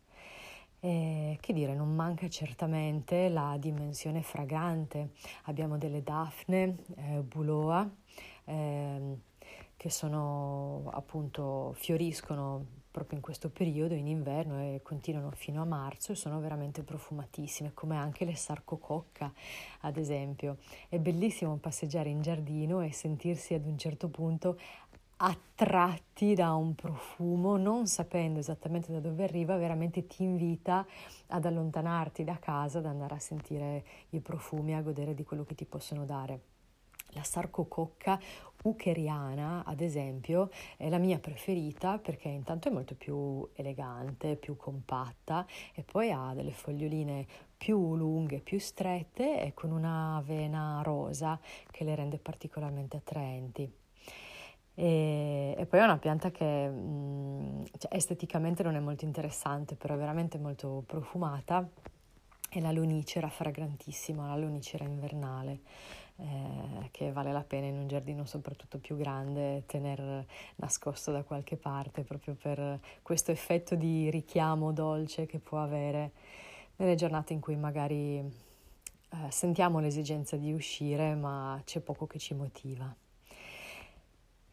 Eh, 0.85 1.39
che 1.41 1.53
dire, 1.53 1.77
non 1.77 1.95
manca 1.95 2.29
certamente 2.29 3.29
la 3.29 3.57
dimensione 3.57 4.21
fragante. 4.21 5.11
Abbiamo 5.45 5.79
delle 5.79 6.03
Daphne, 6.03 6.79
eh, 6.97 7.21
Buloa, 7.21 7.89
eh, 8.47 9.17
che 9.77 9.91
sono 9.91 10.91
appunto 10.93 11.73
fioriscono 11.77 12.67
proprio 12.91 13.17
in 13.17 13.23
questo 13.23 13.49
periodo, 13.49 13.95
in 13.95 14.09
inverno 14.09 14.61
e 14.61 14.81
continuano 14.83 15.31
fino 15.31 15.63
a 15.63 15.65
marzo 15.65 16.11
e 16.11 16.17
sono 16.17 16.41
veramente 16.41 16.83
profumatissime, 16.83 17.71
come 17.75 17.97
anche 17.97 18.25
le 18.25 18.35
sarcococca, 18.35 19.33
ad 19.83 19.97
esempio. 19.97 20.59
È 20.89 20.99
bellissimo 20.99 21.57
passeggiare 21.59 22.09
in 22.09 22.23
giardino 22.23 22.81
e 22.81 22.91
sentirsi 22.91 23.55
ad 23.55 23.67
un 23.67 23.79
certo 23.79 24.09
punto 24.09 24.59
attratti 25.25 26.35
da 26.35 26.55
un 26.55 26.75
profumo, 26.75 27.57
non 27.57 27.87
sapendo 27.87 28.41
esattamente 28.41 28.91
da 28.91 28.99
dove 28.99 29.23
arriva, 29.23 29.57
veramente 29.57 30.07
ti 30.09 30.25
invita 30.25 30.85
ad 31.29 31.45
allontanarti 31.45 32.25
da 32.25 32.39
casa, 32.41 32.79
ad 32.79 32.87
andare 32.87 33.15
a 33.15 33.21
sentire 33.21 33.85
i 34.11 34.21
profumi, 34.21 34.75
a 34.75 34.83
godere 34.83 35.15
di 35.15 35.23
quello 35.23 35.45
che 35.45 35.55
ti 35.55 35.65
possono 35.65 36.05
dare. 36.05 36.41
La 37.15 37.23
sarcococca 37.23 38.19
ukeriana, 38.65 39.63
ad 39.65 39.81
esempio, 39.81 40.51
è 40.77 40.89
la 40.89 40.99
mia 40.99 41.21
preferita 41.21 41.99
perché 41.99 42.29
intanto 42.29 42.69
è 42.69 42.73
molto 42.73 42.97
più 42.97 43.49
elegante, 43.55 44.35
più 44.35 44.57
compatta 44.57 45.47
e 45.73 45.85
poi 45.85 46.11
ha 46.11 46.33
delle 46.35 46.53
foglioline 46.53 47.27
più 47.57 47.95
lunghe, 47.95 48.41
più 48.41 48.59
strette 48.59 49.41
e 49.41 49.55
con 49.55 49.71
una 49.71 50.21
vena 50.25 50.81
rosa 50.83 51.39
che 51.71 51.85
le 51.85 51.95
rende 51.95 52.19
particolarmente 52.19 52.97
attraenti. 52.97 53.82
E, 54.75 55.55
e 55.57 55.67
poi 55.67 55.81
è 55.81 55.83
una 55.85 55.99
pianta 55.99 56.31
che 56.31 56.69
mh, 56.69 57.65
cioè, 57.79 57.95
esteticamente 57.95 58.63
non 58.63 58.77
è 58.77 58.81
molto 58.81 59.05
interessante, 59.05 59.75
però 59.75 59.95
è 59.95 59.99
veramente 59.99 60.39
molto 60.39 60.83
profumata. 60.87 61.69
E 62.55 62.61
la 62.61 62.71
lunicera 62.71 63.31
fragrantissima, 63.31 64.29
la 64.29 64.37
lunicera 64.37 64.85
invernale 64.85 65.61
eh, 66.17 66.89
che 66.91 67.13
vale 67.13 67.33
la 67.33 67.43
pena 67.43 67.67
in 67.67 67.79
un 67.79 67.89
giardino 67.89 68.25
soprattutto 68.25 68.79
più 68.79 68.97
grande 68.97 69.65
tenere 69.67 70.27
nascosto 70.57 71.11
da 71.11 71.23
qualche 71.23 71.57
parte 71.57 72.03
proprio 72.03 72.35
per 72.35 72.79
questo 73.03 73.31
effetto 73.31 73.75
di 73.75 74.11
richiamo 74.11 74.73
dolce 74.73 75.27
che 75.27 75.39
può 75.39 75.59
avere 75.61 76.13
nelle 76.77 76.95
giornate 76.95 77.33
in 77.33 77.41
cui 77.41 77.57
magari 77.57 78.19
eh, 78.19 79.31
sentiamo 79.31 79.81
l'esigenza 79.81 80.37
di 80.37 80.53
uscire 80.53 81.15
ma 81.15 81.61
c'è 81.65 81.81
poco 81.81 82.07
che 82.07 82.19
ci 82.19 82.35
motiva. 82.35 83.02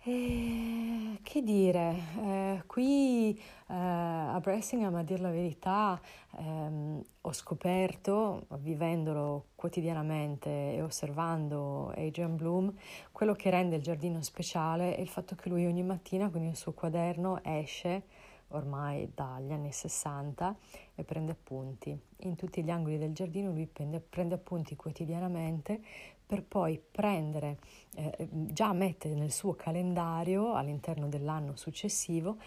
E 0.01 1.19
che 1.23 1.43
dire, 1.43 1.93
eh, 2.23 2.63
qui 2.65 3.37
eh, 3.37 3.73
a 3.73 4.39
Bressingham, 4.41 4.95
a 4.95 5.03
dire 5.03 5.21
la 5.21 5.29
verità, 5.29 5.99
ehm, 6.37 7.01
ho 7.19 7.33
scoperto, 7.33 8.45
vivendolo 8.59 9.47
quotidianamente 9.55 10.73
e 10.75 10.81
osservando 10.81 11.89
Adrian 11.97 12.37
Bloom, 12.37 12.73
quello 13.11 13.33
che 13.33 13.49
rende 13.49 13.75
il 13.75 13.81
giardino 13.81 14.21
speciale 14.21 14.95
è 14.95 15.01
il 15.01 15.09
fatto 15.09 15.35
che 15.35 15.49
lui 15.49 15.65
ogni 15.65 15.83
mattina 15.83 16.29
con 16.29 16.43
il 16.43 16.55
suo 16.55 16.71
quaderno 16.71 17.43
esce 17.43 18.03
ormai 18.51 19.11
dagli 19.13 19.51
anni 19.51 19.71
60 19.71 20.55
e 20.95 21.03
prende 21.03 21.33
appunti. 21.33 21.97
In 22.19 22.35
tutti 22.35 22.63
gli 22.63 22.69
angoli 22.71 22.97
del 22.97 23.13
giardino 23.13 23.51
lui 23.51 23.67
prende, 23.67 23.99
prende 23.99 24.35
appunti 24.35 24.75
quotidianamente 24.75 25.81
per 26.29 26.43
poi 26.43 26.79
prendere, 26.79 27.57
eh, 27.95 28.27
già 28.29 28.71
mettere 28.71 29.15
nel 29.15 29.31
suo 29.31 29.55
calendario 29.55 30.53
all'interno 30.53 31.07
dell'anno 31.07 31.55
successivo 31.55 32.37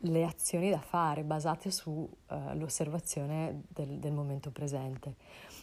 le 0.00 0.24
azioni 0.26 0.68
da 0.68 0.80
fare 0.80 1.24
basate 1.24 1.70
sull'osservazione 1.70 3.48
uh, 3.48 3.62
del, 3.66 3.98
del, 3.98 4.12
momento 4.12 4.50
presente. 4.50 5.14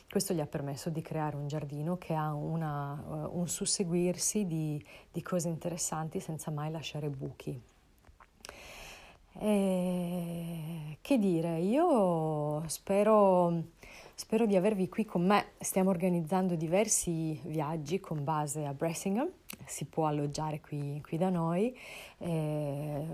Questo 0.09 0.33
gli 0.33 0.39
ha 0.39 0.47
permesso 0.47 0.89
di 0.89 1.03
creare 1.03 1.35
un 1.35 1.45
giardino 1.45 1.99
che 1.99 2.15
ha 2.15 2.33
una, 2.33 2.93
uh, 2.93 3.37
un 3.37 3.47
susseguirsi 3.47 4.47
di, 4.47 4.83
di 5.11 5.21
cose 5.21 5.49
interessanti 5.49 6.19
senza 6.19 6.49
mai 6.49 6.71
lasciare 6.71 7.09
buchi. 7.09 7.61
E, 9.39 10.97
che 10.99 11.19
dire, 11.19 11.59
io 11.59 12.67
spero 12.67 13.65
Spero 14.15 14.45
di 14.45 14.55
avervi 14.55 14.89
qui 14.89 15.05
con 15.05 15.25
me. 15.25 15.53
Stiamo 15.57 15.89
organizzando 15.89 16.53
diversi 16.53 17.39
viaggi 17.45 17.99
con 17.99 18.23
base 18.23 18.63
a 18.63 18.71
Bressingham. 18.71 19.27
Si 19.65 19.85
può 19.85 20.05
alloggiare 20.05 20.61
qui, 20.61 21.01
qui 21.01 21.17
da 21.17 21.31
noi. 21.31 21.75
Eh, 22.19 23.05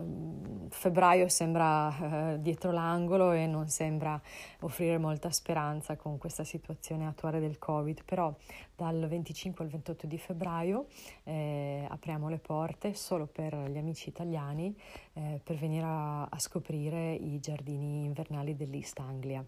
febbraio 0.67 1.29
sembra 1.29 2.33
eh, 2.33 2.41
dietro 2.41 2.71
l'angolo 2.71 3.31
e 3.31 3.47
non 3.47 3.69
sembra 3.69 4.21
offrire 4.59 4.97
molta 4.97 5.31
speranza 5.31 5.95
con 5.95 6.17
questa 6.17 6.43
situazione 6.43 7.07
attuale 7.07 7.39
del 7.39 7.57
Covid, 7.59 8.03
però 8.03 8.35
dal 8.75 9.07
25 9.07 9.63
al 9.63 9.71
28 9.71 10.05
di 10.05 10.17
febbraio 10.17 10.87
eh, 11.23 11.87
apriamo 11.89 12.27
le 12.27 12.39
porte 12.39 12.93
solo 12.93 13.25
per 13.25 13.55
gli 13.69 13.77
amici 13.77 14.09
italiani 14.09 14.77
eh, 15.13 15.39
per 15.41 15.55
venire 15.55 15.85
a, 15.85 16.23
a 16.25 16.39
scoprire 16.39 17.13
i 17.13 17.39
giardini 17.39 18.03
invernali 18.03 18.53
dell'East 18.53 18.99
Anglia 18.99 19.45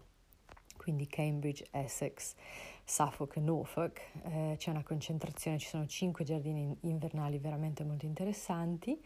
quindi 0.82 1.06
Cambridge, 1.06 1.64
Essex, 1.70 2.34
Suffolk 2.84 3.36
e 3.36 3.40
Norfolk. 3.40 4.00
Eh, 4.24 4.54
c'è 4.58 4.70
una 4.70 4.82
concentrazione, 4.82 5.58
ci 5.58 5.68
sono 5.68 5.86
cinque 5.86 6.24
giardini 6.24 6.76
invernali 6.80 7.38
veramente 7.38 7.84
molto 7.84 8.04
interessanti. 8.04 9.00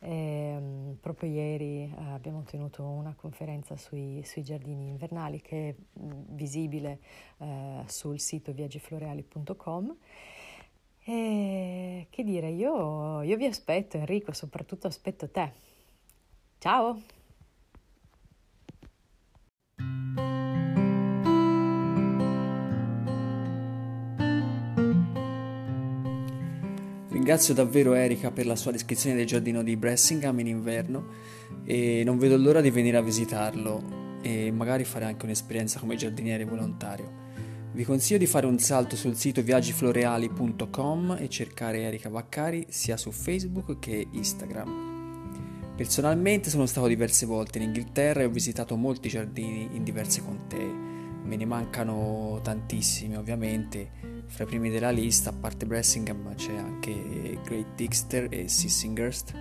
Eh, 0.00 0.96
proprio 1.00 1.28
ieri 1.28 1.82
eh, 1.82 2.02
abbiamo 2.12 2.44
tenuto 2.44 2.82
una 2.82 3.14
conferenza 3.14 3.76
sui, 3.76 4.22
sui 4.24 4.42
giardini 4.42 4.88
invernali 4.88 5.42
che 5.42 5.68
è 5.68 5.74
visibile 5.92 7.00
eh, 7.38 7.82
sul 7.86 8.18
sito 8.18 8.52
viaggifloreali.com. 8.52 9.96
E 11.04 12.06
che 12.08 12.24
dire, 12.24 12.48
io, 12.48 13.22
io 13.22 13.36
vi 13.36 13.46
aspetto 13.46 13.98
Enrico, 13.98 14.32
soprattutto 14.32 14.86
aspetto 14.86 15.28
te. 15.28 15.52
Ciao! 16.58 17.17
Ringrazio 27.28 27.52
davvero 27.52 27.92
Erika 27.92 28.30
per 28.30 28.46
la 28.46 28.56
sua 28.56 28.70
descrizione 28.70 29.14
del 29.14 29.26
giardino 29.26 29.62
di 29.62 29.76
Bressingham 29.76 30.38
in 30.38 30.46
inverno 30.46 31.08
e 31.62 32.02
non 32.02 32.16
vedo 32.16 32.38
l'ora 32.38 32.62
di 32.62 32.70
venire 32.70 32.96
a 32.96 33.02
visitarlo 33.02 34.16
e 34.22 34.50
magari 34.50 34.84
fare 34.84 35.04
anche 35.04 35.26
un'esperienza 35.26 35.78
come 35.78 35.94
giardiniere 35.94 36.46
volontario. 36.46 37.12
Vi 37.70 37.84
consiglio 37.84 38.18
di 38.18 38.24
fare 38.24 38.46
un 38.46 38.58
salto 38.58 38.96
sul 38.96 39.14
sito 39.14 39.42
viaggifloreali.com 39.42 41.18
e 41.20 41.28
cercare 41.28 41.82
Erika 41.82 42.08
Vaccari 42.08 42.64
sia 42.70 42.96
su 42.96 43.10
Facebook 43.10 43.78
che 43.78 44.06
Instagram. 44.10 45.74
Personalmente 45.76 46.48
sono 46.48 46.64
stato 46.64 46.86
diverse 46.86 47.26
volte 47.26 47.58
in 47.58 47.64
Inghilterra 47.64 48.22
e 48.22 48.24
ho 48.24 48.30
visitato 48.30 48.74
molti 48.74 49.10
giardini 49.10 49.68
in 49.74 49.84
diverse 49.84 50.22
contee. 50.22 50.64
Me 51.24 51.36
ne 51.36 51.44
mancano 51.44 52.40
tantissimi 52.42 53.18
ovviamente 53.18 54.17
fra 54.28 54.44
i 54.44 54.46
primi 54.46 54.70
della 54.70 54.90
lista, 54.90 55.30
a 55.30 55.32
parte 55.32 55.66
Bressingham, 55.66 56.34
c'è 56.34 56.54
anche 56.54 57.40
Great 57.44 57.74
Dixter 57.74 58.28
e 58.30 58.48
Sissinghurst, 58.48 59.34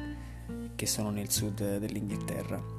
che 0.76 0.86
sono 0.86 1.10
nel 1.10 1.30
sud 1.30 1.78
dell'Inghilterra. 1.78 2.78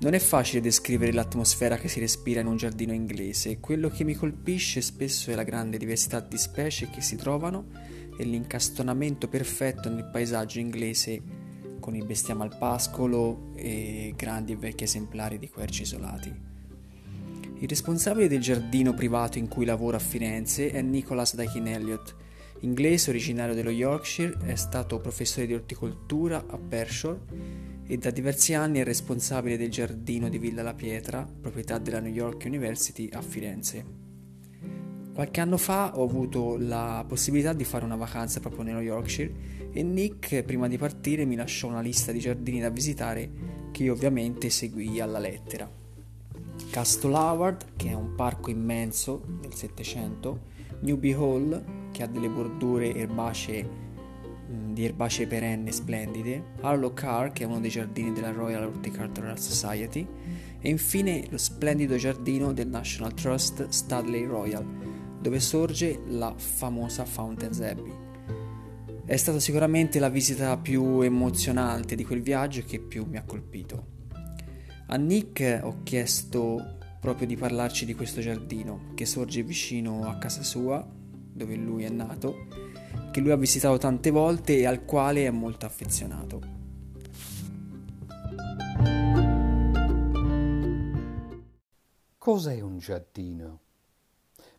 Non 0.00 0.12
è 0.12 0.18
facile 0.18 0.60
descrivere 0.60 1.12
l'atmosfera 1.12 1.76
che 1.76 1.88
si 1.88 2.00
respira 2.00 2.40
in 2.40 2.46
un 2.46 2.56
giardino 2.56 2.92
inglese 2.92 3.60
quello 3.60 3.88
che 3.88 4.04
mi 4.04 4.14
colpisce 4.14 4.80
spesso 4.80 5.30
è 5.30 5.34
la 5.34 5.44
grande 5.44 5.78
diversità 5.78 6.20
di 6.20 6.36
specie 6.36 6.90
che 6.90 7.00
si 7.00 7.16
trovano 7.16 7.66
e 8.18 8.24
l'incastonamento 8.24 9.28
perfetto 9.28 9.88
nel 9.88 10.08
paesaggio 10.10 10.58
inglese 10.58 11.22
con 11.80 11.94
il 11.94 12.04
bestiame 12.04 12.42
al 12.42 12.56
pascolo 12.58 13.52
e 13.54 14.12
grandi 14.16 14.52
e 14.52 14.56
vecchi 14.56 14.84
esemplari 14.84 15.38
di 15.38 15.48
querci 15.48 15.82
isolati. 15.82 16.53
Il 17.64 17.70
responsabile 17.70 18.28
del 18.28 18.42
giardino 18.42 18.92
privato 18.92 19.38
in 19.38 19.48
cui 19.48 19.64
lavoro 19.64 19.96
a 19.96 19.98
Firenze 19.98 20.70
è 20.70 20.82
Nicholas 20.82 21.34
Dakin 21.34 21.66
Elliott. 21.66 22.14
Inglese 22.60 23.08
originario 23.08 23.54
dello 23.54 23.70
Yorkshire, 23.70 24.36
è 24.44 24.54
stato 24.54 25.00
professore 25.00 25.46
di 25.46 25.54
orticoltura 25.54 26.44
a 26.46 26.58
Pershore 26.58 27.20
e 27.86 27.96
da 27.96 28.10
diversi 28.10 28.52
anni 28.52 28.80
è 28.80 28.84
responsabile 28.84 29.56
del 29.56 29.70
giardino 29.70 30.28
di 30.28 30.36
Villa 30.36 30.60
La 30.60 30.74
Pietra, 30.74 31.26
proprietà 31.40 31.78
della 31.78 32.00
New 32.00 32.12
York 32.12 32.44
University 32.44 33.08
a 33.10 33.22
Firenze. 33.22 33.84
Qualche 35.14 35.40
anno 35.40 35.56
fa 35.56 35.96
ho 35.96 36.04
avuto 36.04 36.58
la 36.58 37.02
possibilità 37.08 37.54
di 37.54 37.64
fare 37.64 37.86
una 37.86 37.96
vacanza 37.96 38.40
proprio 38.40 38.64
nello 38.64 38.80
Yorkshire 38.80 39.32
e 39.72 39.82
Nick 39.82 40.42
prima 40.42 40.68
di 40.68 40.76
partire 40.76 41.24
mi 41.24 41.34
lasciò 41.34 41.68
una 41.68 41.80
lista 41.80 42.12
di 42.12 42.18
giardini 42.18 42.60
da 42.60 42.68
visitare 42.68 43.30
che 43.72 43.84
io 43.84 43.94
ovviamente 43.94 44.50
seguii 44.50 45.00
alla 45.00 45.18
lettera. 45.18 45.83
Castle 46.74 47.14
Howard, 47.14 47.76
che 47.76 47.90
è 47.90 47.92
un 47.92 48.16
parco 48.16 48.50
immenso 48.50 49.22
del 49.40 49.54
Settecento, 49.54 50.46
Newby 50.80 51.12
Hall, 51.12 51.92
che 51.92 52.02
ha 52.02 52.08
delle 52.08 52.28
bordure 52.28 52.92
erbacee 52.92 53.68
mm, 54.50 54.72
di 54.72 54.84
erbacee 54.84 55.28
perenne 55.28 55.70
splendide, 55.70 56.42
Harlow 56.62 56.92
Carr, 56.92 57.28
che 57.28 57.44
è 57.44 57.46
uno 57.46 57.60
dei 57.60 57.70
giardini 57.70 58.10
della 58.10 58.32
Royal 58.32 58.64
Horticultural 58.64 59.38
Society, 59.38 60.04
e 60.58 60.68
infine 60.68 61.28
lo 61.30 61.38
splendido 61.38 61.94
giardino 61.94 62.52
del 62.52 62.66
National 62.66 63.14
Trust 63.14 63.68
Studley 63.68 64.26
Royal, 64.26 64.66
dove 65.20 65.38
sorge 65.38 66.00
la 66.08 66.34
famosa 66.36 67.04
Fountains 67.04 67.60
Abbey. 67.60 67.94
È 69.04 69.14
stata 69.14 69.38
sicuramente 69.38 70.00
la 70.00 70.08
visita 70.08 70.56
più 70.56 71.02
emozionante 71.02 71.94
di 71.94 72.04
quel 72.04 72.20
viaggio 72.20 72.64
che 72.66 72.80
più 72.80 73.06
mi 73.08 73.16
ha 73.16 73.22
colpito. 73.22 73.93
A 74.86 74.96
Nick 74.96 75.60
ho 75.62 75.82
chiesto 75.82 76.76
proprio 77.00 77.26
di 77.26 77.36
parlarci 77.36 77.86
di 77.86 77.94
questo 77.94 78.20
giardino 78.20 78.92
che 78.94 79.06
sorge 79.06 79.42
vicino 79.42 80.06
a 80.06 80.18
casa 80.18 80.42
sua, 80.42 80.86
dove 80.86 81.54
lui 81.54 81.84
è 81.84 81.88
nato, 81.88 82.46
che 83.10 83.20
lui 83.20 83.30
ha 83.30 83.36
visitato 83.36 83.78
tante 83.78 84.10
volte 84.10 84.58
e 84.58 84.66
al 84.66 84.84
quale 84.84 85.26
è 85.26 85.30
molto 85.30 85.64
affezionato. 85.64 86.40
Cos'è 92.18 92.60
un 92.60 92.78
giardino? 92.78 93.60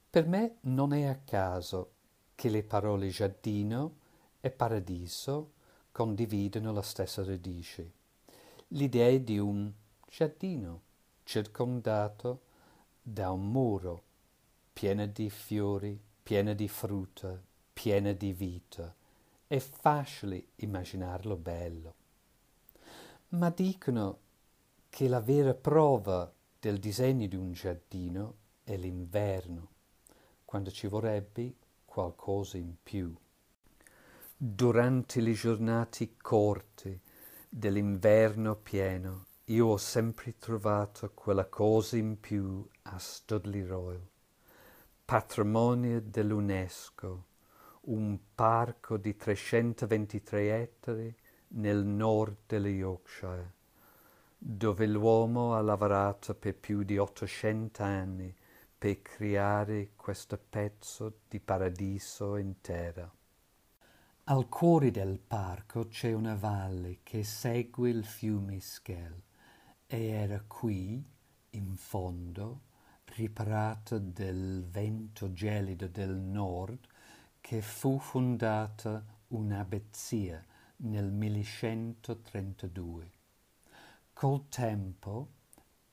Per 0.10 0.28
me 0.28 0.56
non 0.62 0.92
è 0.94 1.06
a 1.06 1.20
caso 1.24 1.92
che 2.34 2.50
le 2.50 2.64
parole 2.64 3.10
giardino 3.10 3.98
e 4.42 4.50
paradiso 4.50 5.52
condividono 5.92 6.72
la 6.72 6.82
stessa 6.82 7.24
radice. 7.24 7.92
L'idea 8.70 9.18
di 9.20 9.38
un 9.38 9.72
giardino 10.16 10.82
circondato 11.26 12.44
da 13.02 13.32
un 13.32 13.52
muro 13.52 14.04
pieno 14.72 15.06
di 15.08 15.30
fiori, 15.30 16.02
pieno 16.24 16.54
di 16.54 16.70
frutta, 16.70 17.38
pieno 17.74 18.14
di 18.14 18.32
vita. 18.32 18.96
È 19.46 19.58
facile 19.60 20.46
immaginarlo 20.56 21.36
bello. 21.36 21.96
Ma 23.30 23.50
dicono 23.50 24.20
che 24.88 25.10
la 25.10 25.20
vera 25.20 25.54
prova 25.54 26.32
del 26.62 26.80
disegno 26.80 27.28
di 27.28 27.36
un 27.36 27.52
giardino 27.52 28.36
è 28.64 28.78
l'inverno, 28.78 29.68
quando 30.46 30.72
ci 30.72 30.88
vorrebbe 30.88 31.56
qualcosa 31.84 32.56
in 32.56 32.74
più. 32.82 33.14
Durante 34.38 35.20
le 35.20 35.34
giornate 35.34 36.16
corte 36.16 37.02
dell'inverno 37.50 38.56
pieno, 38.56 39.25
io 39.50 39.68
ho 39.68 39.78
sempre 39.78 40.38
trovato 40.40 41.12
quella 41.14 41.46
cosa 41.46 41.98
in 41.98 42.20
più 42.20 42.68
a 42.84 42.98
Studley 42.98 43.62
Royal, 43.62 44.02
patrimonio 45.06 46.02
dell'UNESCO, 46.02 47.26
un 47.82 48.18
parco 48.34 48.98
di 48.98 49.16
323 49.16 50.62
ettari 50.62 51.16
nel 51.50 51.86
nord 51.86 52.38
dello 52.48 52.70
Yorkshire, 52.70 53.54
dove 54.36 54.88
l'uomo 54.88 55.54
ha 55.54 55.62
lavorato 55.62 56.34
per 56.34 56.56
più 56.56 56.82
di 56.82 56.98
800 56.98 57.84
anni 57.84 58.36
per 58.76 59.04
creare 59.04 59.92
questo 59.96 60.40
pezzo 60.50 61.20
di 61.28 61.40
paradiso 61.40 62.38
in 62.38 62.62
terra. 62.62 63.08
Al 64.24 64.50
cuore 64.50 64.90
del 64.90 65.20
parco 65.20 65.88
c'è 65.88 66.14
una 66.14 66.34
valle 66.34 67.02
che 67.04 67.24
segue 67.24 67.92
il 67.92 68.04
fiume 68.04 68.56
e 68.56 68.62
era 69.88 70.42
qui, 70.42 71.06
in 71.52 71.78
fondo, 71.78 72.62
riparata 73.06 74.00
del 74.00 74.66
vento 74.68 75.32
gelido 75.32 75.88
del 75.88 76.16
nord, 76.16 76.80
che 77.40 77.62
fu 77.62 78.00
fondata 78.00 79.06
un'abbazia 79.28 80.44
nel 80.78 81.12
1132. 81.12 83.12
Col 84.12 84.50
tempo, 84.50 85.30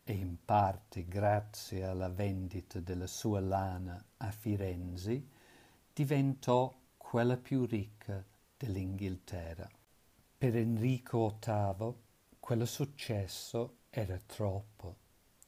e 0.05 0.15
in 0.15 0.43
parte 0.45 1.05
grazie 1.05 1.85
alla 1.85 2.09
vendita 2.09 2.81
della 2.81 3.07
sua 3.07 3.41
lana 3.41 4.03
a 4.17 4.31
Firenze, 4.31 5.27
diventò 5.93 6.75
quella 6.97 7.37
più 7.37 7.67
ricca 7.67 8.25
dell'Inghilterra. 8.57 9.69
Per 10.39 10.57
Enrico 10.57 11.39
VIII 11.45 11.95
quello 12.41 12.65
successo 12.65 13.81
era 13.95 14.19
troppo 14.25 14.97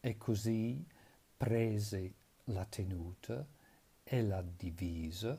e 0.01 0.19
così 0.19 0.87
prese 1.35 2.15
la 2.45 2.67
tenuta 2.67 3.47
e 4.05 4.23
l'ha 4.23 4.43
divisa 4.43 5.39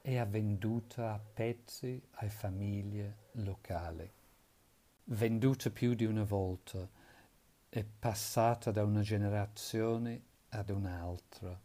e 0.00 0.18
ha 0.18 0.24
venduta 0.24 1.12
a 1.12 1.18
pezzi 1.18 2.00
a 2.08 2.28
famiglie 2.28 3.16
locali. 3.32 4.08
Venduta 5.04 5.70
più 5.70 5.94
di 5.94 6.04
una 6.04 6.22
volta 6.22 6.88
e 7.68 7.84
passata 7.84 8.70
da 8.70 8.84
una 8.84 9.02
generazione 9.02 10.22
ad 10.50 10.70
un'altra 10.70 11.60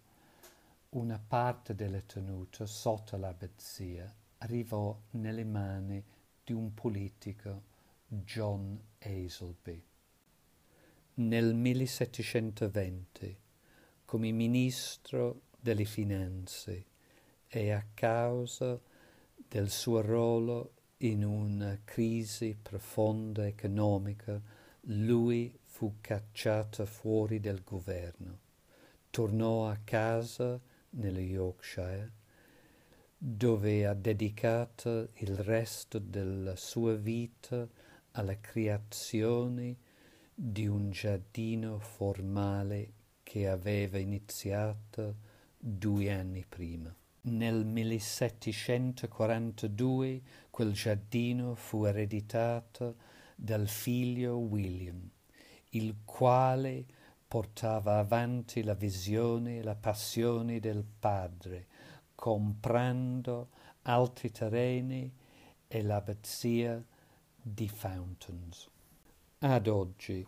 una 0.92 1.22
parte 1.26 1.74
della 1.74 2.02
tenuta 2.02 2.66
sotto 2.66 3.16
l'abbazia 3.16 4.14
arrivò 4.40 5.00
nelle 5.12 5.46
mani 5.46 6.04
di 6.44 6.52
un 6.52 6.74
politico, 6.74 7.64
John 8.08 8.78
Hazelby. 9.00 9.91
Nel 11.22 11.54
1720, 11.54 13.38
come 14.06 14.32
ministro 14.32 15.42
delle 15.60 15.86
finanze 15.86 16.86
e 17.48 17.70
a 17.70 17.86
causa 17.94 18.82
del 19.36 19.70
suo 19.70 20.02
ruolo 20.02 20.74
in 20.98 21.24
una 21.24 21.80
crisi 21.86 22.58
profonda 22.60 23.46
economica, 23.46 24.42
lui 24.86 25.56
fu 25.64 25.98
cacciato 26.02 26.88
fuori 26.88 27.40
dal 27.40 27.62
governo. 27.64 28.40
Tornò 29.12 29.70
a 29.70 29.78
casa 29.84 30.60
nello 30.90 31.20
Yorkshire, 31.20 32.12
dove 33.16 33.86
ha 33.86 33.94
dedicato 33.94 35.10
il 35.18 35.38
resto 35.38 36.00
della 36.00 36.56
sua 36.56 36.96
vita 36.96 37.70
alla 38.14 38.40
creazione 38.40 39.90
di 40.34 40.68
un 40.68 40.92
giardino 40.92 41.80
formale 41.80 42.94
che 43.24 43.48
aveva 43.48 43.98
iniziato 43.98 45.16
due 45.58 46.12
anni 46.12 46.46
prima. 46.48 46.94
Nel 47.24 47.66
1742 47.66 50.22
quel 50.50 50.74
giardino 50.74 51.54
fu 51.54 51.86
ereditato 51.86 52.96
dal 53.36 53.68
figlio 53.68 54.38
William, 54.38 55.08
il 55.70 55.98
quale 56.04 56.84
portava 57.28 58.00
avanti 58.00 58.64
la 58.64 58.74
visione 58.74 59.60
e 59.60 59.64
la 59.64 59.76
passione 59.76 60.60
del 60.60 60.84
padre, 60.84 61.68
comprando 62.16 63.50
altri 63.84 64.32
terreni 64.32 65.14
e 65.68 65.82
l'abbazia 65.82 66.84
di 67.42 67.68
Fountains. 67.68 68.71
Ad 69.44 69.66
oggi 69.66 70.24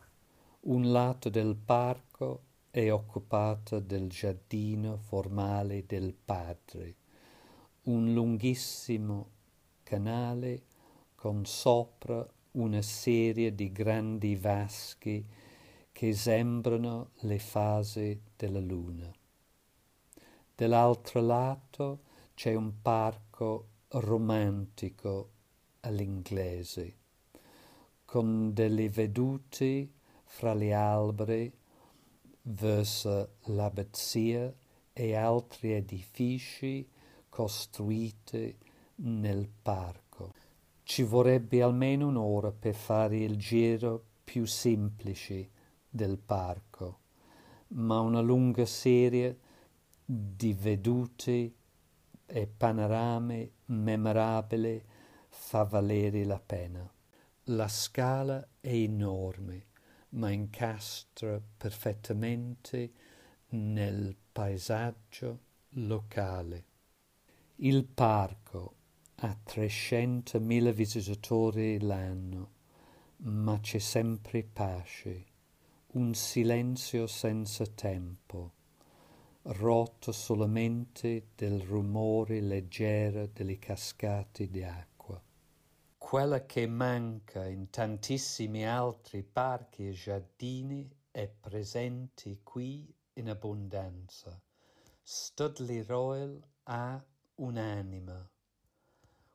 un 0.62 0.92
lato 0.92 1.30
del 1.30 1.56
parco 1.56 2.46
è 2.72 2.92
occupato 2.92 3.80
del 3.80 4.10
giardino 4.10 4.98
formale 4.98 5.86
del 5.86 6.16
padre, 6.16 6.96
un 7.84 8.12
lunghissimo 8.12 9.30
canale 9.84 10.64
con 11.14 11.46
sopra 11.46 12.28
una 12.54 12.82
serie 12.82 13.54
di 13.54 13.72
grandi 13.72 14.36
vaschi 14.36 15.24
che 15.92 16.14
sembrano 16.14 17.12
le 17.20 17.38
fasi 17.38 18.20
della 18.36 18.60
luna. 18.60 19.14
Dall'altro 20.56 21.22
lato 21.22 22.00
c'è 22.34 22.56
un 22.56 22.82
parco 22.82 23.68
romantico 23.90 25.30
all'inglese, 25.82 26.96
con 28.14 28.54
delle 28.54 28.90
vedute 28.90 29.90
fra 30.26 30.54
le 30.54 30.72
alberi 30.72 31.52
verso 32.44 33.38
l'abbazia 33.46 34.54
e 34.94 35.16
altri 35.16 35.72
edifici 35.72 36.88
costruiti 37.28 38.56
nel 38.98 39.50
parco. 39.50 40.32
Ci 40.84 41.02
vorrebbe 41.02 41.64
almeno 41.64 42.10
un'ora 42.10 42.52
per 42.52 42.76
fare 42.76 43.18
il 43.18 43.36
giro 43.36 44.06
più 44.24 44.46
semplice 44.46 45.50
del 45.90 46.20
parco, 46.20 47.00
ma 47.70 48.00
una 48.00 48.22
lunga 48.22 48.68
serie 48.68 49.40
di 50.06 50.54
vedute 50.54 51.54
e 52.28 52.46
panorami 52.46 53.52
memorabili 53.66 54.86
fa 55.30 55.64
valere 55.64 56.24
la 56.26 56.40
pena. 56.40 56.94
La 57.48 57.68
scala 57.68 58.48
è 58.62 58.70
enorme, 58.70 59.66
ma 60.12 60.30
incastra 60.30 61.42
perfettamente 61.58 62.94
nel 63.50 64.16
paesaggio 64.32 65.40
locale. 65.72 66.66
Il 67.58 67.84
parco 67.84 68.76
ha 69.16 69.38
300.000 69.46 70.72
visitatori 70.72 71.82
l'anno, 71.82 72.52
ma 73.18 73.60
c'è 73.60 73.80
sempre 73.80 74.44
pace 74.44 75.26
un 75.96 76.14
silenzio 76.14 77.08
senza 77.08 77.66
tempo, 77.66 78.54
rotto 79.42 80.14
solamente 80.14 81.28
del 81.36 81.60
rumore 81.60 82.40
leggero 82.40 83.28
delle 83.28 83.60
cascate 83.60 84.50
di 84.50 84.64
acqua. 84.64 84.93
Quella 86.14 86.46
che 86.46 86.68
manca 86.68 87.48
in 87.48 87.72
tantissimi 87.72 88.68
altri 88.68 89.24
parchi 89.24 89.88
e 89.88 89.94
giardini 89.94 90.88
è 91.10 91.28
presente 91.28 92.42
qui 92.44 92.88
in 93.14 93.30
abbondanza. 93.30 94.40
Studley 95.02 95.82
Royal 95.82 96.40
ha 96.66 97.04
un'anima, 97.38 98.30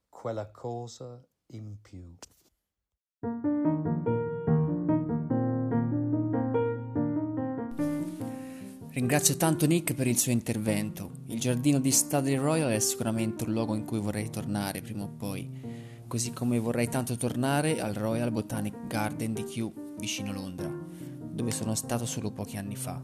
quella 0.09 0.49
cosa 0.53 1.21
in 1.47 1.81
più. 1.83 2.15
Ringrazio 8.91 9.37
tanto 9.37 9.67
Nick 9.67 9.95
per 9.95 10.07
il 10.07 10.17
suo 10.17 10.31
intervento. 10.31 11.11
Il 11.27 11.41
giardino 11.41 11.81
di 11.81 11.91
Studley 11.91 12.37
Royal 12.37 12.71
è 12.71 12.79
sicuramente 12.79 13.43
un 13.43 13.53
luogo 13.53 13.75
in 13.75 13.85
cui 13.85 13.99
vorrei 13.99 14.31
tornare 14.31 14.81
prima 14.81 15.03
o 15.03 15.09
poi, 15.09 15.78
così 16.09 16.33
come 16.33 16.59
vorrei 16.59 16.89
tanto 16.89 17.17
tornare 17.17 17.81
al 17.81 17.93
Royal 17.93 18.33
Botanic 18.33 18.87
Garden 18.87 19.35
di 19.35 19.45
Kew, 19.45 19.95
vicino 19.99 20.33
Londra, 20.33 20.69
dove 20.69 21.51
sono 21.53 21.75
stato 21.75 22.07
solo 22.07 22.33
pochi 22.33 22.57
anni 22.57 22.75
fa. 22.75 23.01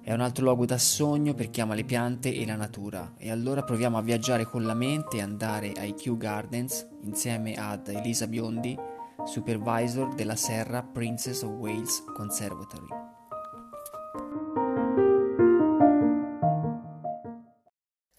È 0.00 0.12
un 0.12 0.20
altro 0.20 0.44
luogo 0.44 0.64
da 0.64 0.78
sogno 0.78 1.34
per 1.34 1.50
chi 1.50 1.60
ama 1.60 1.74
le 1.74 1.84
piante 1.84 2.32
e 2.32 2.46
la 2.46 2.54
natura, 2.54 3.14
e 3.16 3.30
allora 3.30 3.62
proviamo 3.62 3.98
a 3.98 4.02
viaggiare 4.02 4.44
con 4.44 4.64
la 4.64 4.74
mente 4.74 5.16
e 5.16 5.22
andare 5.22 5.72
ai 5.72 5.94
Kew 5.94 6.16
Gardens 6.16 6.86
insieme 7.02 7.54
ad 7.54 7.88
Elisa 7.88 8.26
Biondi, 8.26 8.78
supervisor 9.24 10.14
della 10.14 10.36
Serra 10.36 10.82
Princess 10.82 11.42
of 11.42 11.52
Wales 11.52 12.04
Conservatory. 12.14 13.07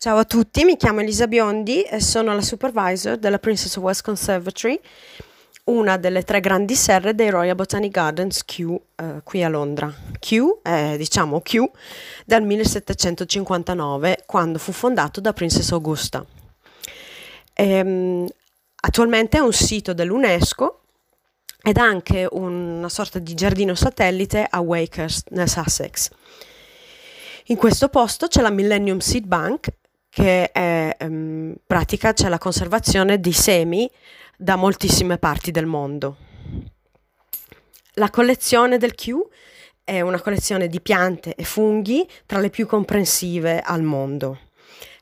Ciao 0.01 0.15
a 0.15 0.23
tutti, 0.23 0.63
mi 0.63 0.77
chiamo 0.77 1.01
Elisa 1.01 1.27
Biondi 1.27 1.81
e 1.81 1.99
sono 1.99 2.33
la 2.33 2.41
supervisor 2.41 3.17
della 3.17 3.37
Princess 3.37 3.75
of 3.75 3.83
West 3.83 4.01
Conservatory, 4.01 4.79
una 5.65 5.97
delle 5.97 6.23
tre 6.23 6.39
grandi 6.39 6.73
serre 6.75 7.13
dei 7.13 7.29
Royal 7.29 7.53
Botanic 7.53 7.91
Gardens 7.91 8.45
Kew 8.45 8.81
eh, 8.95 9.19
qui 9.25 9.43
a 9.43 9.49
Londra. 9.49 9.93
Kew 10.17 10.61
è 10.61 10.95
diciamo 10.95 11.41
Kew 11.41 11.69
dal 12.25 12.43
1759 12.43 14.23
quando 14.25 14.57
fu 14.57 14.71
fondato 14.71 15.19
da 15.19 15.33
Princess 15.33 15.69
Augusta. 15.73 16.25
Ehm, 17.51 18.25
attualmente 18.75 19.35
è 19.35 19.41
un 19.41 19.51
sito 19.51 19.93
dell'UNESCO 19.93 20.79
ed 21.61 21.75
ha 21.75 21.83
anche 21.83 22.25
una 22.31 22.87
sorta 22.87 23.19
di 23.19 23.33
giardino 23.33 23.75
satellite 23.75 24.47
a 24.49 24.61
Wakehurst 24.61 25.31
nel 25.31 25.49
Sussex. 25.49 26.09
In 27.47 27.57
questo 27.57 27.89
posto 27.89 28.27
c'è 28.27 28.41
la 28.41 28.49
Millennium 28.49 28.99
Seed 28.99 29.25
Bank 29.25 29.73
che 30.19 30.51
è 30.51 30.97
um, 30.99 31.55
pratica 31.65 32.11
c'è 32.11 32.27
la 32.27 32.37
conservazione 32.37 33.21
di 33.21 33.31
semi 33.31 33.89
da 34.35 34.57
moltissime 34.57 35.17
parti 35.17 35.49
del 35.49 35.65
mondo. 35.65 36.17
La 37.93 38.09
collezione 38.09 38.77
del 38.77 38.95
Q 38.95 39.13
è 39.81 40.01
una 40.01 40.19
collezione 40.19 40.67
di 40.67 40.81
piante 40.81 41.35
e 41.35 41.45
funghi 41.45 42.05
tra 42.25 42.39
le 42.39 42.49
più 42.49 42.67
comprensive 42.67 43.61
al 43.61 43.81
mondo 43.81 44.39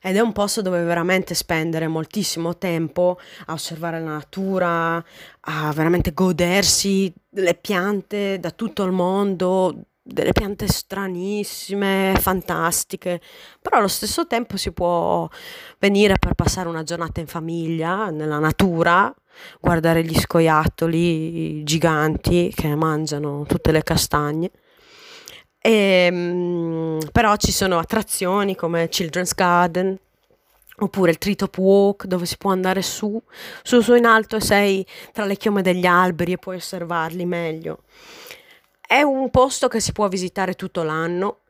ed 0.00 0.14
è 0.14 0.20
un 0.20 0.32
posto 0.32 0.62
dove 0.62 0.84
veramente 0.84 1.34
spendere 1.34 1.88
moltissimo 1.88 2.56
tempo 2.56 3.18
a 3.46 3.54
osservare 3.54 3.98
la 3.98 4.12
natura, 4.12 5.04
a 5.40 5.72
veramente 5.72 6.12
godersi 6.12 7.12
le 7.30 7.54
piante 7.54 8.38
da 8.38 8.52
tutto 8.52 8.84
il 8.84 8.92
mondo, 8.92 9.74
delle 10.10 10.32
piante 10.32 10.66
stranissime, 10.66 12.16
fantastiche, 12.18 13.20
però 13.60 13.76
allo 13.78 13.88
stesso 13.88 14.26
tempo 14.26 14.56
si 14.56 14.72
può 14.72 15.28
venire 15.78 16.14
per 16.18 16.34
passare 16.34 16.68
una 16.68 16.82
giornata 16.82 17.20
in 17.20 17.26
famiglia, 17.26 18.08
nella 18.08 18.38
natura, 18.38 19.14
guardare 19.60 20.02
gli 20.02 20.18
scoiattoli 20.18 21.62
giganti 21.62 22.52
che 22.54 22.74
mangiano 22.74 23.44
tutte 23.46 23.70
le 23.70 23.82
castagne. 23.82 24.50
E, 25.60 25.72
ehm, 26.10 26.98
però 27.12 27.36
ci 27.36 27.52
sono 27.52 27.78
attrazioni 27.78 28.56
come 28.56 28.88
Children's 28.88 29.34
Garden, 29.34 29.98
oppure 30.80 31.10
il 31.10 31.18
Treetop 31.18 31.56
Walk 31.58 32.06
dove 32.06 32.24
si 32.24 32.36
può 32.38 32.50
andare 32.50 32.80
su, 32.82 33.20
su, 33.62 33.80
su 33.80 33.94
in 33.94 34.06
alto 34.06 34.36
e 34.36 34.40
sei 34.40 34.86
tra 35.12 35.24
le 35.24 35.36
chiome 35.36 35.60
degli 35.60 35.86
alberi 35.86 36.32
e 36.32 36.38
puoi 36.38 36.56
osservarli 36.56 37.26
meglio. 37.26 37.82
È 38.90 39.02
un 39.02 39.28
posto 39.28 39.68
che 39.68 39.80
si 39.80 39.92
può 39.92 40.08
visitare 40.08 40.54
tutto 40.54 40.82
l'anno, 40.82 41.40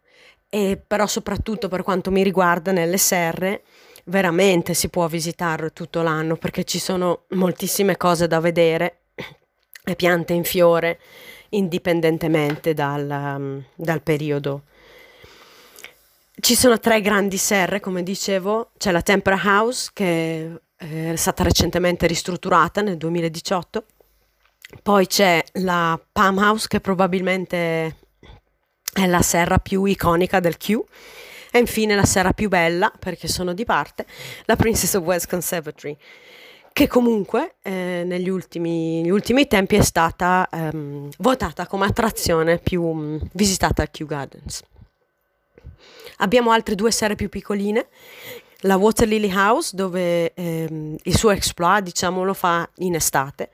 e 0.48 0.76
però 0.84 1.06
soprattutto 1.06 1.68
per 1.68 1.84
quanto 1.84 2.10
mi 2.10 2.24
riguarda 2.24 2.72
nelle 2.72 2.98
serre 2.98 3.62
veramente 4.06 4.74
si 4.74 4.88
può 4.88 5.06
visitare 5.06 5.72
tutto 5.72 6.02
l'anno 6.02 6.34
perché 6.34 6.64
ci 6.64 6.80
sono 6.80 7.26
moltissime 7.28 7.96
cose 7.96 8.26
da 8.26 8.40
vedere 8.40 9.02
e 9.84 9.94
piante 9.94 10.32
in 10.32 10.42
fiore 10.42 10.98
indipendentemente 11.50 12.74
dal, 12.74 13.08
um, 13.08 13.64
dal 13.72 14.02
periodo. 14.02 14.62
Ci 16.40 16.56
sono 16.56 16.80
tre 16.80 17.00
grandi 17.00 17.36
serre, 17.36 17.78
come 17.78 18.02
dicevo, 18.02 18.70
c'è 18.78 18.90
la 18.90 19.02
Tempera 19.02 19.40
House 19.44 19.90
che 19.92 20.60
è 20.76 21.14
stata 21.14 21.44
recentemente 21.44 22.08
ristrutturata 22.08 22.80
nel 22.80 22.96
2018 22.96 23.84
poi 24.82 25.06
c'è 25.06 25.42
la 25.54 25.98
Palm 26.12 26.38
House 26.38 26.68
che 26.68 26.80
probabilmente 26.80 27.96
è 28.92 29.06
la 29.06 29.22
serra 29.22 29.58
più 29.58 29.84
iconica 29.84 30.40
del 30.40 30.56
Q. 30.56 30.78
E 31.50 31.58
infine 31.58 31.94
la 31.94 32.04
serra 32.04 32.32
più 32.32 32.50
bella, 32.50 32.92
perché 32.98 33.26
sono 33.26 33.54
di 33.54 33.64
parte, 33.64 34.04
la 34.44 34.56
Princess 34.56 34.92
of 34.92 35.02
Wales 35.04 35.26
Conservatory, 35.26 35.96
che 36.74 36.86
comunque 36.86 37.54
eh, 37.62 38.02
negli 38.04 38.28
ultimi, 38.28 39.10
ultimi, 39.10 39.46
tempi 39.46 39.76
è 39.76 39.82
stata 39.82 40.46
ehm, 40.52 41.08
votata 41.16 41.66
come 41.66 41.86
attrazione 41.86 42.58
più 42.58 42.82
mh, 42.82 43.00
mm, 43.00 43.18
visitata 43.32 43.80
al 43.80 43.90
Kew 43.90 44.06
Gardens. 44.06 44.62
Abbiamo 46.18 46.50
altre 46.50 46.74
due 46.74 46.90
serre 46.90 47.14
più 47.14 47.30
piccoline, 47.30 47.86
la 48.62 48.76
Water 48.76 49.08
Lily 49.08 49.32
House, 49.34 49.74
dove 49.74 50.34
ehm, 50.34 50.96
il 51.02 51.16
suo 51.16 51.30
exploit, 51.30 51.82
diciamo, 51.82 52.24
lo 52.24 52.34
fa 52.34 52.68
in 52.76 52.94
estate 52.94 53.48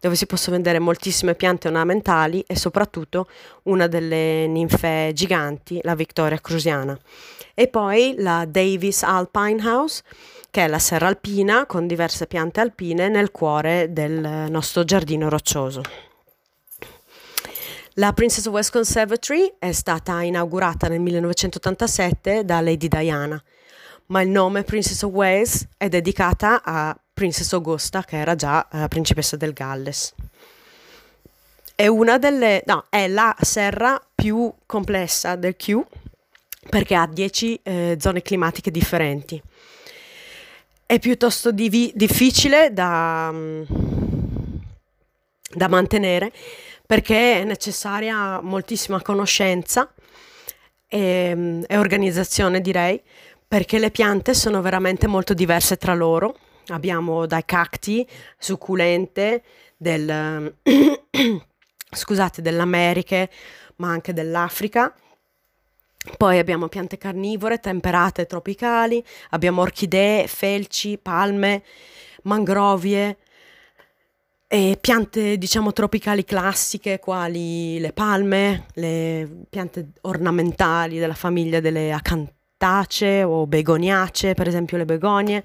dove 0.00 0.16
si 0.16 0.26
possono 0.26 0.56
vedere 0.56 0.78
moltissime 0.78 1.34
piante 1.34 1.68
ornamentali 1.68 2.42
e 2.46 2.56
soprattutto 2.56 3.28
una 3.64 3.86
delle 3.86 4.46
ninfe 4.46 5.12
giganti, 5.14 5.78
la 5.82 5.94
Victoria 5.94 6.40
Crusiana. 6.40 6.98
E 7.54 7.68
poi 7.68 8.14
la 8.16 8.46
Davis 8.48 9.02
Alpine 9.02 9.62
House, 9.62 10.02
che 10.50 10.64
è 10.64 10.68
la 10.68 10.78
serra 10.78 11.06
alpina 11.06 11.66
con 11.66 11.86
diverse 11.86 12.26
piante 12.26 12.60
alpine 12.60 13.08
nel 13.08 13.30
cuore 13.30 13.92
del 13.92 14.46
nostro 14.48 14.84
giardino 14.84 15.28
roccioso. 15.28 15.82
La 17.94 18.12
Princess 18.14 18.46
of 18.46 18.54
West 18.54 18.72
Conservatory 18.72 19.52
è 19.58 19.72
stata 19.72 20.22
inaugurata 20.22 20.88
nel 20.88 21.00
1987 21.00 22.44
da 22.44 22.60
Lady 22.62 22.88
Diana, 22.88 23.42
ma 24.06 24.22
il 24.22 24.30
nome 24.30 24.62
Princess 24.62 25.02
of 25.02 25.12
Wales 25.12 25.68
è 25.76 25.88
dedicata 25.88 26.62
a 26.64 26.98
Princess 27.20 27.52
Augusta, 27.52 28.02
che 28.02 28.16
era 28.16 28.34
già 28.34 28.66
eh, 28.72 28.88
principessa 28.88 29.36
del 29.36 29.52
Galles. 29.52 30.14
È 31.74 31.86
una 31.86 32.16
delle, 32.16 32.62
no, 32.64 32.86
è 32.88 33.08
la 33.08 33.36
serra 33.42 34.00
più 34.14 34.50
complessa 34.64 35.36
del 35.36 35.54
Q 35.54 35.84
perché 36.70 36.94
ha 36.94 37.06
10 37.06 37.60
eh, 37.62 37.96
zone 38.00 38.22
climatiche 38.22 38.70
differenti. 38.70 39.38
È 40.86 40.98
piuttosto 40.98 41.52
divi- 41.52 41.92
difficile 41.94 42.72
da, 42.72 43.30
da 45.52 45.68
mantenere 45.68 46.32
perché 46.86 47.40
è 47.40 47.44
necessaria 47.44 48.40
moltissima 48.40 49.02
conoscenza 49.02 49.92
e, 50.88 51.64
e 51.66 51.76
organizzazione, 51.76 52.62
direi, 52.62 52.98
perché 53.46 53.78
le 53.78 53.90
piante 53.90 54.32
sono 54.32 54.62
veramente 54.62 55.06
molto 55.06 55.34
diverse 55.34 55.76
tra 55.76 55.92
loro 55.92 56.34
Abbiamo 56.70 57.26
dai 57.26 57.44
cacti 57.44 58.06
succulente 58.38 59.42
del, 59.76 60.54
scusate, 61.90 62.42
dell'America, 62.42 63.28
ma 63.76 63.90
anche 63.90 64.12
dell'Africa. 64.12 64.94
Poi 66.16 66.38
abbiamo 66.38 66.68
piante 66.68 66.96
carnivore, 66.96 67.60
temperate 67.60 68.26
tropicali, 68.26 69.04
abbiamo 69.30 69.60
orchidee, 69.60 70.26
felci, 70.26 70.96
palme, 70.96 71.62
mangrovie, 72.22 73.18
e 74.52 74.76
piante 74.80 75.38
diciamo 75.38 75.72
tropicali 75.72 76.24
classiche 76.24 76.98
quali 76.98 77.78
le 77.78 77.92
palme, 77.92 78.66
le 78.74 79.44
piante 79.48 79.90
ornamentali 80.00 80.98
della 80.98 81.14
famiglia 81.14 81.60
delle 81.60 81.92
acantacee 81.92 83.22
o 83.22 83.46
begoniacee, 83.46 84.34
per 84.34 84.48
esempio 84.48 84.76
le 84.76 84.86
begonie. 84.86 85.44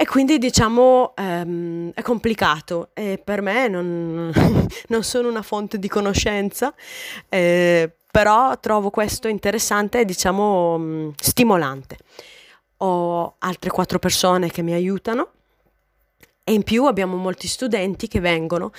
E 0.00 0.06
quindi 0.06 0.38
diciamo 0.38 1.12
ehm, 1.14 1.90
è 1.92 2.00
complicato 2.00 2.88
e 2.94 3.20
per 3.22 3.42
me 3.42 3.68
non, 3.68 4.32
non, 4.88 5.02
sono 5.02 5.28
una 5.28 5.42
fonte 5.42 5.78
di 5.78 5.88
conoscenza, 5.88 6.72
eh, 7.28 7.90
però 8.10 8.58
trovo 8.58 8.88
questo 8.88 9.28
interessante 9.28 10.00
e 10.00 10.04
diciamo 10.06 10.78
mm, 10.78 11.10
stimolante. 11.18 11.98
Ho 12.78 13.34
altre 13.40 13.68
quattro 13.68 13.98
persone 13.98 14.48
che 14.48 14.62
mi 14.62 14.72
aiutano 14.72 15.32
e 16.44 16.54
in 16.54 16.62
più 16.62 16.86
abbiamo 16.86 17.16
molti 17.16 17.46
studenti 17.46 18.08
che 18.08 18.20
vengono 18.20 18.72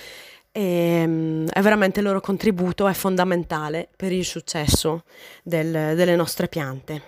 e 0.50 1.04
um, 1.06 1.46
è 1.48 1.60
veramente 1.60 2.00
il 2.00 2.06
loro 2.06 2.20
contributo 2.20 2.88
è 2.88 2.94
fondamentale 2.94 3.88
per 3.94 4.10
il 4.10 4.24
successo 4.24 5.04
del, 5.44 5.70
delle 5.94 6.16
nostre 6.16 6.48
piante. 6.48 7.00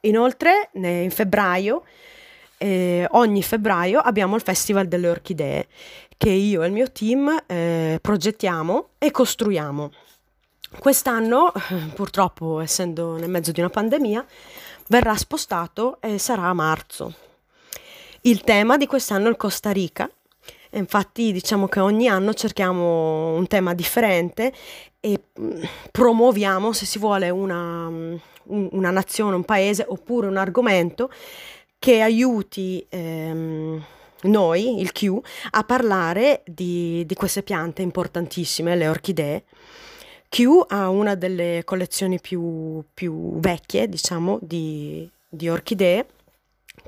Inoltre 0.00 0.68
in 0.74 1.10
febbraio 1.10 1.84
eh, 2.58 3.06
ogni 3.12 3.42
febbraio 3.42 4.00
abbiamo 4.00 4.36
il 4.36 4.42
Festival 4.42 4.86
delle 4.86 5.08
Orchidee 5.08 5.66
che 6.16 6.30
io 6.30 6.62
e 6.62 6.66
il 6.66 6.72
mio 6.72 6.90
team 6.90 7.44
eh, 7.46 7.98
progettiamo 8.02 8.88
e 8.98 9.10
costruiamo. 9.10 9.90
Quest'anno, 10.78 11.52
purtroppo 11.94 12.60
essendo 12.60 13.16
nel 13.16 13.30
mezzo 13.30 13.52
di 13.52 13.60
una 13.60 13.70
pandemia, 13.70 14.24
verrà 14.88 15.16
spostato 15.16 15.98
e 16.00 16.18
sarà 16.18 16.44
a 16.44 16.52
marzo. 16.52 17.14
Il 18.22 18.42
tema 18.42 18.76
di 18.76 18.86
quest'anno 18.86 19.26
è 19.26 19.30
il 19.30 19.36
Costa 19.36 19.70
Rica. 19.70 20.10
Infatti 20.70 21.32
diciamo 21.32 21.66
che 21.68 21.80
ogni 21.80 22.08
anno 22.08 22.34
cerchiamo 22.34 23.34
un 23.34 23.46
tema 23.46 23.72
differente 23.72 24.52
e 25.00 25.20
mm, 25.40 25.62
promuoviamo, 25.90 26.72
se 26.72 26.84
si 26.84 26.98
vuole, 26.98 27.30
una, 27.30 27.88
mm, 27.88 28.16
una 28.48 28.90
nazione, 28.90 29.36
un 29.36 29.44
paese 29.44 29.86
oppure 29.88 30.26
un 30.26 30.36
argomento 30.36 31.10
che 31.78 32.00
aiuti 32.00 32.84
ehm, 32.88 33.84
noi, 34.22 34.80
il 34.80 34.92
Q, 34.92 35.18
a 35.50 35.62
parlare 35.62 36.42
di, 36.44 37.04
di 37.06 37.14
queste 37.14 37.42
piante 37.42 37.82
importantissime, 37.82 38.76
le 38.76 38.88
orchidee. 38.88 39.44
Q 40.28 40.64
ha 40.68 40.88
una 40.88 41.14
delle 41.14 41.62
collezioni 41.64 42.20
più, 42.20 42.82
più 42.92 43.38
vecchie, 43.38 43.88
diciamo, 43.88 44.38
di, 44.42 45.08
di 45.28 45.48
orchidee 45.48 46.06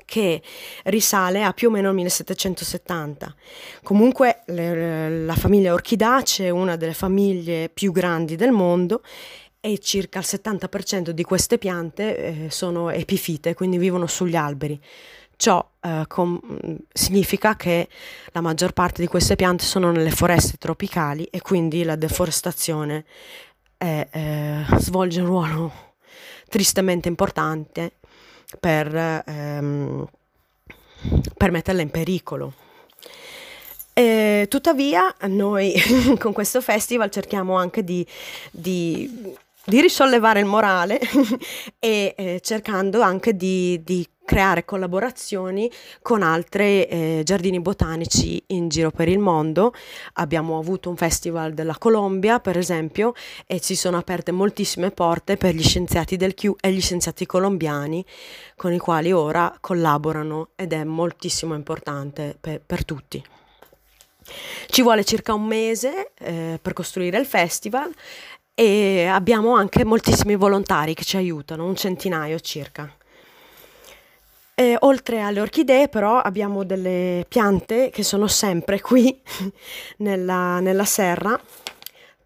che 0.05 0.41
risale 0.85 1.43
a 1.43 1.53
più 1.53 1.69
o 1.69 1.71
meno 1.71 1.89
il 1.89 1.95
1770. 1.95 3.33
Comunque 3.81 4.41
le, 4.47 5.23
la 5.23 5.35
famiglia 5.35 5.73
Orchidace 5.73 6.47
è 6.47 6.49
una 6.49 6.75
delle 6.75 6.93
famiglie 6.93 7.69
più 7.69 7.91
grandi 7.93 8.35
del 8.35 8.51
mondo 8.51 9.01
e 9.61 9.77
circa 9.77 10.19
il 10.19 10.25
70% 10.27 11.11
di 11.11 11.23
queste 11.23 11.59
piante 11.59 12.17
eh, 12.17 12.49
sono 12.49 12.89
epifite, 12.89 13.53
quindi 13.53 13.77
vivono 13.77 14.07
sugli 14.07 14.35
alberi. 14.35 14.79
Ciò 15.35 15.65
eh, 15.79 16.03
com- 16.07 16.39
significa 16.91 17.55
che 17.55 17.87
la 18.31 18.41
maggior 18.41 18.73
parte 18.73 19.01
di 19.01 19.07
queste 19.07 19.35
piante 19.35 19.63
sono 19.63 19.91
nelle 19.91 20.11
foreste 20.11 20.57
tropicali 20.57 21.25
e 21.25 21.41
quindi 21.41 21.83
la 21.83 21.95
deforestazione 21.95 23.05
è, 23.77 24.07
eh, 24.11 24.65
svolge 24.79 25.21
un 25.21 25.27
ruolo 25.27 25.73
tristemente 26.49 27.07
importante 27.07 27.93
per, 28.59 29.23
ehm, 29.25 30.07
per 31.37 31.51
metterla 31.51 31.81
in 31.81 31.89
pericolo. 31.89 32.53
E, 33.93 34.47
tuttavia 34.49 35.13
noi 35.27 35.73
con 36.19 36.33
questo 36.33 36.61
festival 36.61 37.09
cerchiamo 37.09 37.55
anche 37.55 37.83
di, 37.83 38.05
di, 38.51 39.35
di 39.63 39.79
risollevare 39.79 40.39
il 40.39 40.45
morale 40.45 40.99
e 41.79 42.13
eh, 42.17 42.39
cercando 42.41 43.01
anche 43.01 43.35
di, 43.35 43.81
di, 43.83 44.07
creare 44.23 44.63
collaborazioni 44.63 45.69
con 46.01 46.21
altri 46.21 46.85
eh, 46.85 47.21
giardini 47.25 47.59
botanici 47.59 48.41
in 48.47 48.69
giro 48.69 48.89
per 48.89 49.09
il 49.09 49.19
mondo. 49.19 49.73
Abbiamo 50.13 50.57
avuto 50.57 50.89
un 50.89 50.95
festival 50.95 51.53
della 51.53 51.77
Colombia, 51.77 52.39
per 52.39 52.57
esempio, 52.57 53.11
e 53.45 53.59
ci 53.59 53.75
sono 53.75 53.97
aperte 53.97 54.31
moltissime 54.31 54.91
porte 54.91 55.35
per 55.35 55.53
gli 55.53 55.63
scienziati 55.63 56.15
del 56.15 56.33
Q 56.33 56.53
e 56.61 56.71
gli 56.71 56.79
scienziati 56.79 57.25
colombiani 57.25 58.05
con 58.55 58.71
i 58.71 58.77
quali 58.77 59.11
ora 59.11 59.53
collaborano 59.59 60.51
ed 60.55 60.71
è 60.71 60.85
moltissimo 60.85 61.53
importante 61.53 62.37
per, 62.39 62.61
per 62.65 62.85
tutti. 62.85 63.21
Ci 64.67 64.81
vuole 64.81 65.03
circa 65.03 65.33
un 65.33 65.45
mese 65.45 66.13
eh, 66.17 66.57
per 66.61 66.71
costruire 66.71 67.17
il 67.17 67.25
festival 67.25 67.91
e 68.61 69.07
abbiamo 69.07 69.55
anche 69.55 69.83
moltissimi 69.83 70.35
volontari 70.35 70.93
che 70.93 71.03
ci 71.03 71.17
aiutano, 71.17 71.65
un 71.65 71.75
centinaio 71.75 72.39
circa. 72.39 72.87
E, 74.53 74.75
oltre 74.81 75.21
alle 75.21 75.41
orchidee 75.41 75.89
però 75.89 76.19
abbiamo 76.19 76.63
delle 76.63 77.25
piante 77.27 77.89
che 77.89 78.03
sono 78.03 78.27
sempre 78.27 78.79
qui 78.79 79.19
nella, 79.97 80.59
nella 80.59 80.85
serra, 80.85 81.41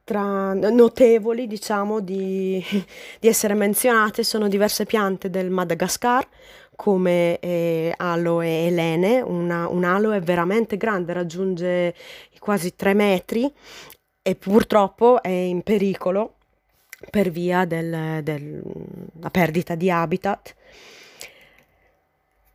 tra 0.04 0.52
notevoli 0.52 1.48
diciamo 1.48 2.02
di, 2.02 2.62
di, 3.21 3.28
essere 3.30 3.54
menzionate. 3.54 4.26
Sono 4.26 4.50
diverse 4.50 4.84
piante 4.84 5.30
del 5.30 5.50
Madagascar 5.50 6.28
come 6.76 7.39
eh, 7.39 7.93
aloe 7.95 8.65
elene, 8.67 9.21
una, 9.21 9.69
un 9.69 9.86
aloe 9.86 10.19
veramente 10.19 10.76
grande, 10.76 11.13
raggiunge 11.13 11.95
quasi 12.39 12.76
3 12.76 12.93
metri 12.93 13.52
e 14.28 14.34
purtroppo 14.34 15.22
è 15.22 15.30
in 15.30 15.62
pericolo 15.62 16.38
per 17.12 17.30
via 17.30 17.64
della 17.66 18.22
del, 18.22 18.60
perdita 19.30 19.76
di 19.76 19.92
habitat. 19.92 20.56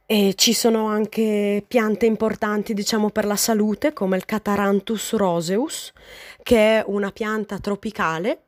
E 0.04 0.34
ci 0.34 0.52
sono 0.52 0.88
anche 0.88 1.62
piante 1.64 2.06
importanti, 2.06 2.74
diciamo, 2.74 3.10
per 3.10 3.24
la 3.24 3.36
salute, 3.36 3.92
come 3.92 4.16
il 4.16 4.24
Cataranthus 4.24 5.12
roseus, 5.12 5.92
che 6.42 6.80
è 6.80 6.84
una 6.88 7.12
pianta 7.12 7.60
tropicale 7.60 8.46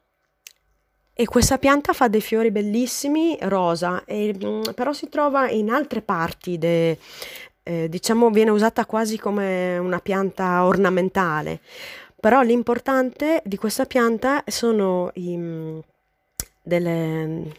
e 1.14 1.24
questa 1.26 1.58
pianta 1.58 1.92
fa 1.92 2.08
dei 2.08 2.20
fiori 2.20 2.50
bellissimi 2.50 3.38
rosa, 3.42 4.04
e, 4.04 4.34
mm, 4.34 4.62
però 4.74 4.92
si 4.92 5.08
trova 5.08 5.48
in 5.48 5.70
altre 5.70 6.02
parti, 6.02 6.58
de, 6.58 6.98
eh, 7.62 7.88
diciamo 7.88 8.30
viene 8.30 8.50
usata 8.50 8.84
quasi 8.84 9.16
come 9.16 9.78
una 9.78 10.00
pianta 10.00 10.64
ornamentale. 10.64 11.60
Però 12.22 12.40
l'importante 12.42 13.42
di 13.44 13.56
questa 13.56 13.84
pianta 13.84 14.44
sono 14.46 15.10
i, 15.14 15.36
mm, 15.36 15.78
delle, 16.62 17.52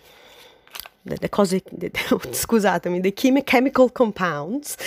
delle 1.01 1.27
cose, 1.27 1.61
de, 1.69 1.91
scusatemi, 2.31 3.01
dei 3.01 3.11
chemical 3.11 3.91
compounds 3.91 4.77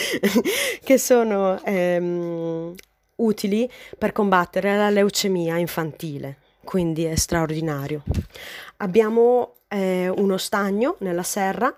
che 0.83 0.97
sono 0.97 1.63
ehm, 1.63 2.75
utili 3.17 3.71
per 3.99 4.13
combattere 4.13 4.79
la 4.79 4.89
leucemia 4.89 5.59
infantile, 5.59 6.39
quindi 6.65 7.05
è 7.05 7.15
straordinario. 7.15 8.03
Abbiamo 8.79 9.57
eh, 9.69 10.09
uno 10.09 10.39
stagno 10.39 10.97
nella 11.01 11.23
serra 11.23 11.71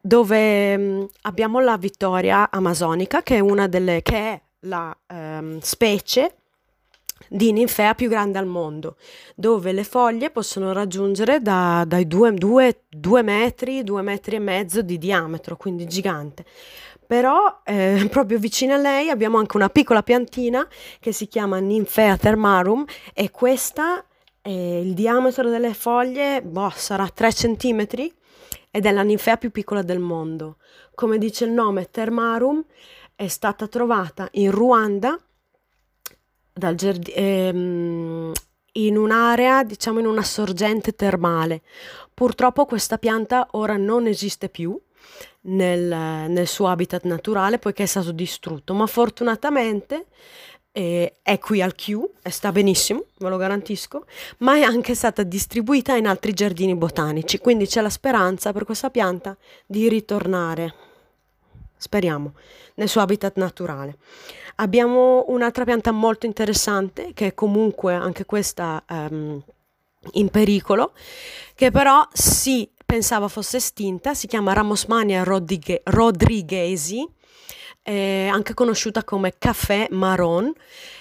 dove 0.00 0.76
mh, 0.76 0.82
mm, 0.82 1.04
abbiamo 1.22 1.58
la 1.58 1.76
vittoria 1.76 2.48
amazonica 2.48 3.24
che 3.24 3.38
è 3.38 3.40
una 3.40 3.66
delle 3.66 4.02
che 4.02 4.16
è 4.16 4.40
la 4.60 4.96
ehm, 5.08 5.58
specie 5.58 6.32
di 7.28 7.52
ninfea 7.52 7.94
più 7.94 8.08
grande 8.08 8.38
al 8.38 8.46
mondo, 8.46 8.96
dove 9.34 9.72
le 9.72 9.84
foglie 9.84 10.30
possono 10.30 10.72
raggiungere 10.72 11.40
da, 11.40 11.84
dai 11.86 12.06
2 12.06 12.32
metri, 13.22 13.82
2 13.82 14.02
metri 14.02 14.36
e 14.36 14.40
mezzo 14.40 14.82
di 14.82 14.98
diametro, 14.98 15.56
quindi 15.56 15.86
gigante. 15.86 16.44
Però 17.06 17.60
eh, 17.64 18.06
proprio 18.10 18.38
vicino 18.38 18.74
a 18.74 18.78
lei 18.78 19.10
abbiamo 19.10 19.38
anche 19.38 19.56
una 19.56 19.68
piccola 19.68 20.02
piantina 20.02 20.66
che 21.00 21.12
si 21.12 21.28
chiama 21.28 21.58
Ninfea 21.58 22.16
thermarum 22.16 22.84
e 23.14 23.30
questa 23.30 24.04
eh, 24.42 24.80
il 24.80 24.94
diametro 24.94 25.48
delle 25.50 25.74
foglie 25.74 26.42
boh, 26.42 26.72
sarà 26.74 27.08
3 27.08 27.30
cm 27.30 27.86
ed 28.70 28.84
è 28.84 28.92
la 28.92 29.02
ninfea 29.02 29.38
più 29.38 29.50
piccola 29.50 29.82
del 29.82 29.98
mondo. 29.98 30.58
Come 30.94 31.18
dice 31.18 31.46
il 31.46 31.50
nome, 31.50 31.90
Thermarum 31.90 32.62
è 33.14 33.26
stata 33.26 33.66
trovata 33.68 34.28
in 34.32 34.50
Ruanda 34.50 35.18
giard- 36.74 37.12
ehm, 37.14 38.32
in 38.72 38.96
un'area, 38.96 39.64
diciamo 39.64 40.00
in 40.00 40.06
una 40.06 40.22
sorgente 40.22 40.94
termale. 40.94 41.62
Purtroppo 42.12 42.66
questa 42.66 42.98
pianta 42.98 43.48
ora 43.52 43.76
non 43.76 44.06
esiste 44.06 44.48
più 44.48 44.78
nel, 45.42 46.30
nel 46.30 46.46
suo 46.46 46.68
habitat 46.68 47.04
naturale 47.04 47.58
poiché 47.58 47.84
è 47.84 47.86
stato 47.86 48.12
distrutto, 48.12 48.74
ma 48.74 48.86
fortunatamente 48.86 50.06
eh, 50.72 51.16
è 51.22 51.38
qui 51.38 51.62
al 51.62 51.74
Q 51.74 52.02
e 52.22 52.30
sta 52.30 52.52
benissimo, 52.52 53.04
ve 53.18 53.28
lo 53.28 53.36
garantisco, 53.38 54.04
ma 54.38 54.56
è 54.56 54.62
anche 54.62 54.94
stata 54.94 55.22
distribuita 55.22 55.96
in 55.96 56.06
altri 56.06 56.34
giardini 56.34 56.74
botanici, 56.74 57.38
quindi 57.38 57.66
c'è 57.66 57.80
la 57.80 57.88
speranza 57.88 58.52
per 58.52 58.64
questa 58.64 58.90
pianta 58.90 59.36
di 59.64 59.88
ritornare, 59.88 60.74
speriamo, 61.76 62.34
nel 62.74 62.88
suo 62.88 63.00
habitat 63.00 63.36
naturale. 63.36 63.96
Abbiamo 64.56 65.24
un'altra 65.28 65.64
pianta 65.64 65.90
molto 65.90 66.26
interessante 66.26 67.12
che 67.12 67.26
è 67.26 67.34
comunque 67.34 67.94
anche 67.94 68.24
questa 68.24 68.82
um, 68.88 69.42
in 70.12 70.28
pericolo, 70.28 70.92
che 71.54 71.70
però 71.70 72.06
si 72.12 72.70
pensava 72.84 73.28
fosse 73.28 73.58
estinta, 73.58 74.14
si 74.14 74.26
chiama 74.26 74.52
Ramosmania 74.54 75.24
rodriguesi 75.24 77.06
eh, 77.82 78.28
anche 78.32 78.54
conosciuta 78.54 79.04
come 79.04 79.34
caffè 79.38 79.88
marron, 79.90 80.52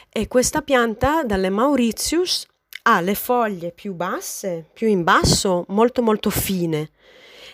e 0.10 0.28
questa 0.28 0.62
pianta 0.62 1.24
dalle 1.24 1.50
Mauritius 1.50 2.46
ha 2.84 3.02
le 3.02 3.16
foglie 3.16 3.72
più 3.72 3.94
basse, 3.94 4.70
più 4.72 4.88
in 4.88 5.04
basso, 5.04 5.66
molto 5.70 6.02
molto 6.02 6.30
fine, 6.30 6.92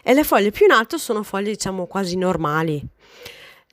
e 0.04 0.14
le 0.14 0.24
foglie 0.24 0.52
più 0.52 0.66
in 0.66 0.72
alto 0.72 0.98
sono 0.98 1.24
foglie 1.24 1.52
diciamo 1.52 1.86
quasi 1.86 2.18
normali. 2.18 2.84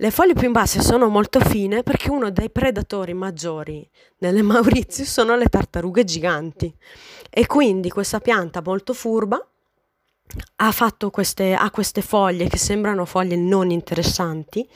Le 0.00 0.12
foglie 0.12 0.34
più 0.34 0.46
in 0.46 0.52
basse 0.52 0.80
sono 0.80 1.08
molto 1.08 1.40
fine 1.40 1.82
perché 1.82 2.08
uno 2.08 2.30
dei 2.30 2.50
predatori 2.50 3.14
maggiori 3.14 3.84
delle 4.16 4.42
Mauritius 4.42 5.10
sono 5.10 5.34
le 5.34 5.46
tartarughe 5.46 6.04
giganti 6.04 6.72
e 7.28 7.46
quindi 7.46 7.90
questa 7.90 8.20
pianta 8.20 8.62
molto 8.64 8.92
furba 8.92 9.44
ha, 10.56 10.72
queste, 11.10 11.52
ha 11.52 11.68
queste 11.72 12.00
foglie 12.00 12.46
che 12.46 12.58
sembrano 12.58 13.06
foglie 13.06 13.34
non 13.34 13.72
interessanti 13.72 14.68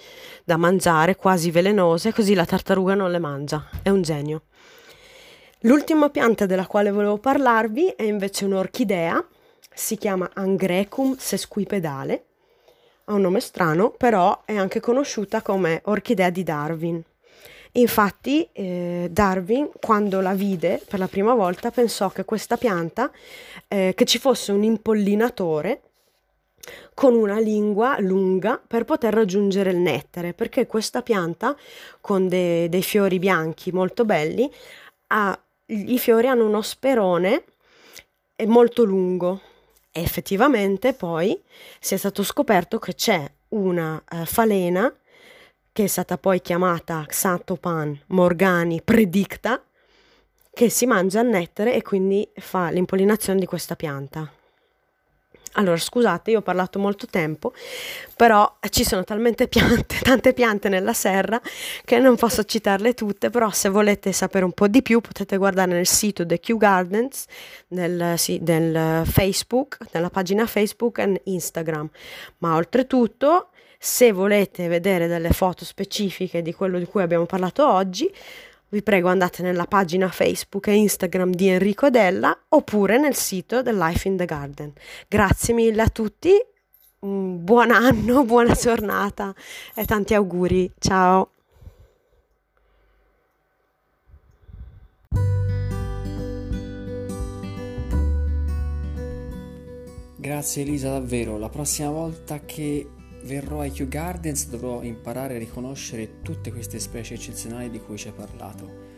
da 0.42 0.56
mangiare, 0.56 1.14
quasi 1.14 1.52
velenose, 1.52 2.12
così 2.12 2.34
la 2.34 2.44
tartaruga 2.44 2.94
non 2.94 3.12
le 3.12 3.20
mangia. 3.20 3.68
È 3.80 3.90
un 3.90 4.02
genio. 4.02 4.42
L'ultima 5.60 6.10
pianta 6.10 6.46
della 6.46 6.66
quale 6.66 6.90
volevo 6.90 7.18
parlarvi 7.18 7.90
è 7.90 8.02
invece 8.02 8.44
un'orchidea, 8.44 9.24
si 9.72 9.96
chiama 9.96 10.28
Angrecum 10.34 11.14
sesquipedale, 11.16 12.24
ha 13.12 13.16
un 13.16 13.22
nome 13.22 13.40
strano, 13.40 13.90
però 13.90 14.42
è 14.44 14.56
anche 14.56 14.80
conosciuta 14.80 15.42
come 15.42 15.80
orchidea 15.84 16.30
di 16.30 16.42
Darwin. 16.42 17.02
Infatti 17.72 18.46
eh, 18.52 19.08
Darwin, 19.10 19.70
quando 19.80 20.20
la 20.20 20.34
vide 20.34 20.82
per 20.86 20.98
la 20.98 21.08
prima 21.08 21.34
volta, 21.34 21.70
pensò 21.70 22.10
che 22.10 22.24
questa 22.24 22.56
pianta, 22.56 23.10
eh, 23.68 23.92
che 23.94 24.04
ci 24.04 24.18
fosse 24.18 24.52
un 24.52 24.62
impollinatore 24.62 25.80
con 26.94 27.14
una 27.14 27.38
lingua 27.38 27.96
lunga 27.98 28.60
per 28.64 28.84
poter 28.84 29.14
raggiungere 29.14 29.70
il 29.70 29.78
nettare, 29.78 30.32
perché 30.32 30.66
questa 30.66 31.02
pianta, 31.02 31.56
con 32.00 32.28
de- 32.28 32.68
dei 32.68 32.82
fiori 32.82 33.18
bianchi 33.18 33.72
molto 33.72 34.04
belli, 34.04 34.50
ha 35.08 35.38
i 35.66 35.98
fiori 35.98 36.26
hanno 36.26 36.46
uno 36.46 36.60
sperone 36.60 37.44
molto 38.44 38.84
lungo 38.84 39.40
effettivamente 39.92 40.94
poi 40.94 41.40
si 41.78 41.94
è 41.94 41.96
stato 41.96 42.22
scoperto 42.22 42.78
che 42.78 42.94
c'è 42.94 43.30
una 43.48 44.02
uh, 44.10 44.24
falena 44.24 44.92
che 45.70 45.84
è 45.84 45.86
stata 45.86 46.18
poi 46.18 46.40
chiamata 46.40 47.04
Xatopan 47.06 48.02
morgani 48.08 48.82
predicta 48.82 49.62
che 50.52 50.68
si 50.68 50.86
mangia 50.86 51.20
il 51.20 51.28
nettare 51.28 51.74
e 51.74 51.82
quindi 51.82 52.28
fa 52.34 52.68
l'impollinazione 52.70 53.40
di 53.40 53.46
questa 53.46 53.74
pianta. 53.74 54.30
Allora, 55.54 55.76
scusate, 55.76 56.30
io 56.30 56.38
ho 56.38 56.42
parlato 56.42 56.78
molto 56.78 57.06
tempo, 57.06 57.52
però 58.16 58.56
ci 58.70 58.84
sono 58.84 59.04
talmente 59.04 59.48
piante, 59.48 59.98
tante 60.02 60.32
piante 60.32 60.70
nella 60.70 60.94
serra 60.94 61.40
che 61.84 61.98
non 61.98 62.16
posso 62.16 62.44
citarle 62.44 62.94
tutte, 62.94 63.28
però 63.28 63.50
se 63.50 63.68
volete 63.68 64.12
sapere 64.12 64.46
un 64.46 64.52
po' 64.52 64.68
di 64.68 64.80
più 64.80 65.02
potete 65.02 65.36
guardare 65.36 65.72
nel 65.72 65.86
sito 65.86 66.24
The 66.24 66.40
Q 66.40 66.56
Gardens, 66.56 67.26
nel, 67.68 68.18
sì, 68.18 68.38
nel 68.42 69.06
Facebook, 69.06 69.76
nella 69.92 70.08
pagina 70.08 70.46
Facebook 70.46 70.98
e 70.98 71.20
Instagram. 71.24 71.88
Ma 72.38 72.54
oltretutto, 72.56 73.48
se 73.78 74.12
volete 74.12 74.68
vedere 74.68 75.06
delle 75.06 75.32
foto 75.32 75.66
specifiche 75.66 76.40
di 76.40 76.54
quello 76.54 76.78
di 76.78 76.86
cui 76.86 77.02
abbiamo 77.02 77.26
parlato 77.26 77.68
oggi, 77.68 78.10
vi 78.72 78.82
prego 78.82 79.08
andate 79.08 79.42
nella 79.42 79.66
pagina 79.66 80.08
Facebook 80.08 80.66
e 80.68 80.74
Instagram 80.74 81.32
di 81.32 81.48
Enrico 81.48 81.90
Della 81.90 82.36
oppure 82.48 82.98
nel 82.98 83.14
sito 83.14 83.60
del 83.60 83.76
Life 83.76 84.08
in 84.08 84.16
the 84.16 84.24
Garden. 84.24 84.72
Grazie 85.08 85.52
mille 85.52 85.82
a 85.82 85.88
tutti, 85.88 86.32
buon 86.98 87.70
anno, 87.70 88.24
buona 88.24 88.54
giornata 88.54 89.34
e 89.74 89.84
tanti 89.84 90.14
auguri. 90.14 90.72
Ciao. 90.78 91.30
Grazie 100.16 100.62
Elisa 100.62 100.88
davvero, 100.88 101.36
la 101.36 101.48
prossima 101.50 101.90
volta 101.90 102.40
che 102.40 102.86
verrò 103.24 103.60
ai 103.60 103.70
Kew 103.70 103.88
Gardens 103.88 104.48
dovrò 104.48 104.82
imparare 104.82 105.36
a 105.36 105.38
riconoscere 105.38 106.20
tutte 106.22 106.52
queste 106.52 106.78
specie 106.78 107.14
eccezionali 107.14 107.70
di 107.70 107.80
cui 107.80 107.96
ci 107.96 108.08
hai 108.08 108.14
parlato. 108.14 108.90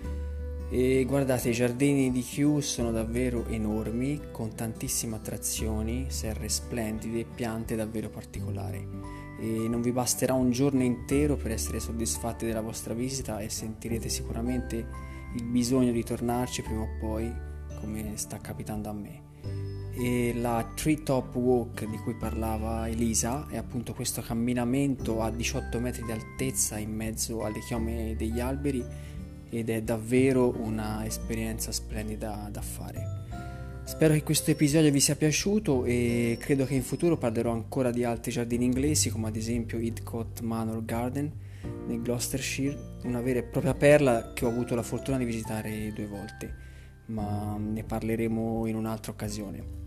E 0.71 1.05
guardate, 1.07 1.51
i 1.51 1.53
giardini 1.53 2.11
di 2.11 2.23
Kew 2.23 2.61
sono 2.61 2.91
davvero 2.91 3.47
enormi, 3.47 4.21
con 4.33 4.55
tantissime 4.55 5.17
attrazioni, 5.17 6.07
serre 6.09 6.49
splendide 6.49 7.21
e 7.21 7.27
piante 7.33 7.77
davvero 7.77 8.09
particolari. 8.09 8.87
E 9.39 9.69
non 9.69 9.83
vi 9.83 9.93
basterà 9.93 10.33
un 10.35 10.51
giorno 10.51 10.83
intero 10.83 11.37
per 11.37 11.53
essere 11.53 11.79
soddisfatti 11.79 12.47
della 12.47 12.63
vostra 12.63 12.95
visita 12.95 13.41
e 13.41 13.51
sentirete 13.51 14.09
sicuramente 14.09 14.87
il 15.37 15.45
bisogno 15.45 15.93
di 15.93 16.03
tornarci 16.03 16.63
prima 16.63 16.83
o 16.83 16.89
poi, 16.99 17.33
come 17.81 18.17
sta 18.17 18.39
capitando 18.39 18.89
a 18.89 18.93
me 18.93 19.33
e 19.97 20.35
la 20.35 20.69
Tree 20.75 21.03
Top 21.03 21.35
Walk 21.37 21.89
di 21.89 21.97
cui 21.99 22.15
parlava 22.15 22.89
Elisa 22.89 23.47
è 23.49 23.57
appunto 23.57 23.95
questo 23.95 24.21
camminamento 24.21 25.23
a 25.23 25.31
18 25.31 25.79
metri 25.79 26.05
di 26.05 26.11
altezza 26.11 26.79
in 26.79 26.93
mezzo 26.93 27.45
alle 27.45 27.61
chiome 27.61 28.15
degli 28.17 28.41
alberi 28.41 28.85
ed 29.49 29.71
è 29.71 29.83
davvero 29.83 30.53
un'esperienza 30.59 31.71
splendida 31.71 32.49
da 32.51 32.61
fare. 32.61 33.23
Spero 33.85 34.15
che 34.15 34.23
questo 34.23 34.51
episodio 34.51 34.91
vi 34.91 34.99
sia 34.99 35.15
piaciuto 35.15 35.85
e 35.85 36.37
credo 36.41 36.65
che 36.65 36.75
in 36.75 36.83
futuro 36.83 37.17
parlerò 37.17 37.53
ancora 37.53 37.91
di 37.91 38.03
altri 38.03 38.33
giardini 38.33 38.65
inglesi 38.65 39.11
come 39.11 39.29
ad 39.29 39.37
esempio 39.37 39.79
Idcott 39.79 40.41
Manor 40.41 40.85
Garden 40.85 41.31
nel 41.87 42.01
Gloucestershire, 42.01 42.77
una 43.05 43.21
vera 43.21 43.39
e 43.41 43.43
propria 43.45 43.75
perla 43.75 44.33
che 44.33 44.45
ho 44.45 44.49
avuto 44.49 44.75
la 44.75 44.83
fortuna 44.83 45.19
di 45.19 45.25
visitare 45.25 45.93
due 45.95 46.07
volte, 46.07 46.55
ma 47.07 47.57
ne 47.59 47.85
parleremo 47.85 48.67
in 48.67 48.75
un'altra 48.75 49.13
occasione. 49.13 49.84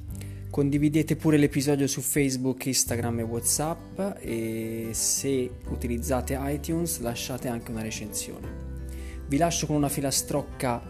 Condividete 0.58 1.16
pure 1.16 1.38
l'episodio 1.38 1.86
su 1.86 2.02
Facebook, 2.02 2.66
Instagram 2.66 3.20
e 3.20 3.22
Whatsapp 3.22 4.00
e 4.20 4.90
se 4.90 5.52
utilizzate 5.70 6.36
iTunes 6.42 6.98
lasciate 7.02 7.48
anche 7.48 7.70
una 7.70 7.84
recensione. 7.84 8.48
Vi 9.28 9.38
lascio 9.38 9.68
con 9.68 9.76
una 9.76 9.88
filastrocca 9.88 10.82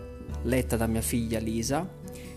letta 0.43 0.78
da 0.78 0.88
mia 0.88 1.01
figlia 1.01 1.39
Lisa 1.39 1.86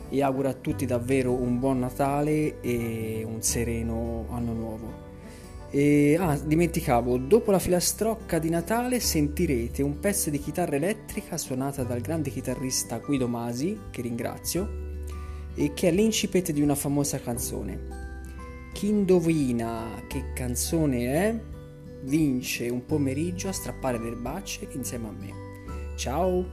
e 0.08 0.22
auguro 0.24 0.48
a 0.48 0.54
tutti 0.54 0.86
davvero 0.86 1.32
un 1.32 1.60
buon 1.60 1.78
Natale 1.78 2.60
e 2.62 3.24
un 3.24 3.40
sereno 3.42 4.26
anno 4.30 4.52
nuovo. 4.52 4.92
E, 5.70 6.16
ah, 6.18 6.36
dimenticavo, 6.36 7.16
dopo 7.16 7.52
la 7.52 7.60
filastrocca 7.60 8.40
di 8.40 8.50
Natale 8.50 8.98
sentirete 8.98 9.84
un 9.84 10.00
pezzo 10.00 10.30
di 10.30 10.40
chitarra 10.40 10.74
elettrica 10.74 11.38
suonata 11.38 11.84
dal 11.84 12.00
grande 12.00 12.30
chitarrista 12.30 12.98
Guido 12.98 13.28
Masi, 13.28 13.78
che 13.90 14.02
ringrazio, 14.02 14.89
e 15.54 15.74
che 15.74 15.88
è 15.88 15.92
l'incipit 15.92 16.52
di 16.52 16.62
una 16.62 16.74
famosa 16.74 17.20
canzone. 17.20 17.98
Chi 18.72 18.88
indovina 18.88 20.04
che 20.08 20.32
canzone 20.32 21.06
è 21.06 21.40
vince 22.02 22.68
un 22.68 22.84
pomeriggio 22.86 23.48
a 23.48 23.52
strappare 23.52 23.98
le 23.98 24.08
erbacce 24.08 24.68
insieme 24.72 25.08
a 25.08 25.12
me. 25.12 25.94
Ciao! 25.96 26.44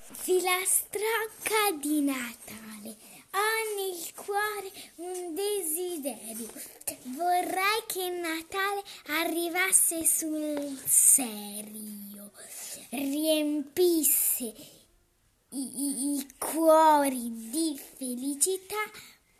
Filastrocca 0.00 1.76
di 1.80 2.00
Natale. 2.00 2.96
Ho 3.34 3.52
nel 3.76 4.14
cuore 4.14 4.70
un 4.96 5.34
desiderio. 5.34 6.48
Vorrei 7.16 7.82
che 7.86 8.08
Natale 8.10 8.82
arrivasse 9.20 10.04
sul 10.06 10.78
serio 10.86 12.13
riempisse 12.90 14.54
i, 15.50 16.16
i, 16.16 16.26
cuori 16.38 17.50
di 17.50 17.80
felicità, 17.96 18.90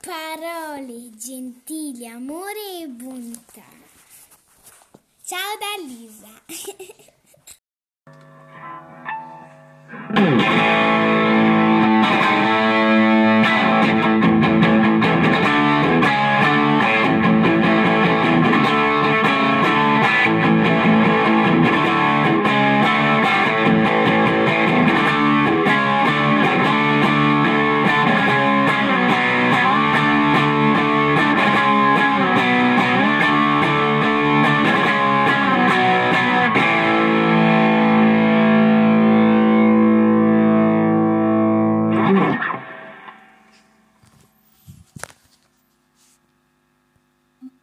parole 0.01 1.11
gentili, 1.17 2.07
amore 2.07 2.81
e 2.83 2.87
bontà. 2.87 3.65
Ciao 5.25 5.57
da 5.59 5.85
Lisa. 5.85 7.05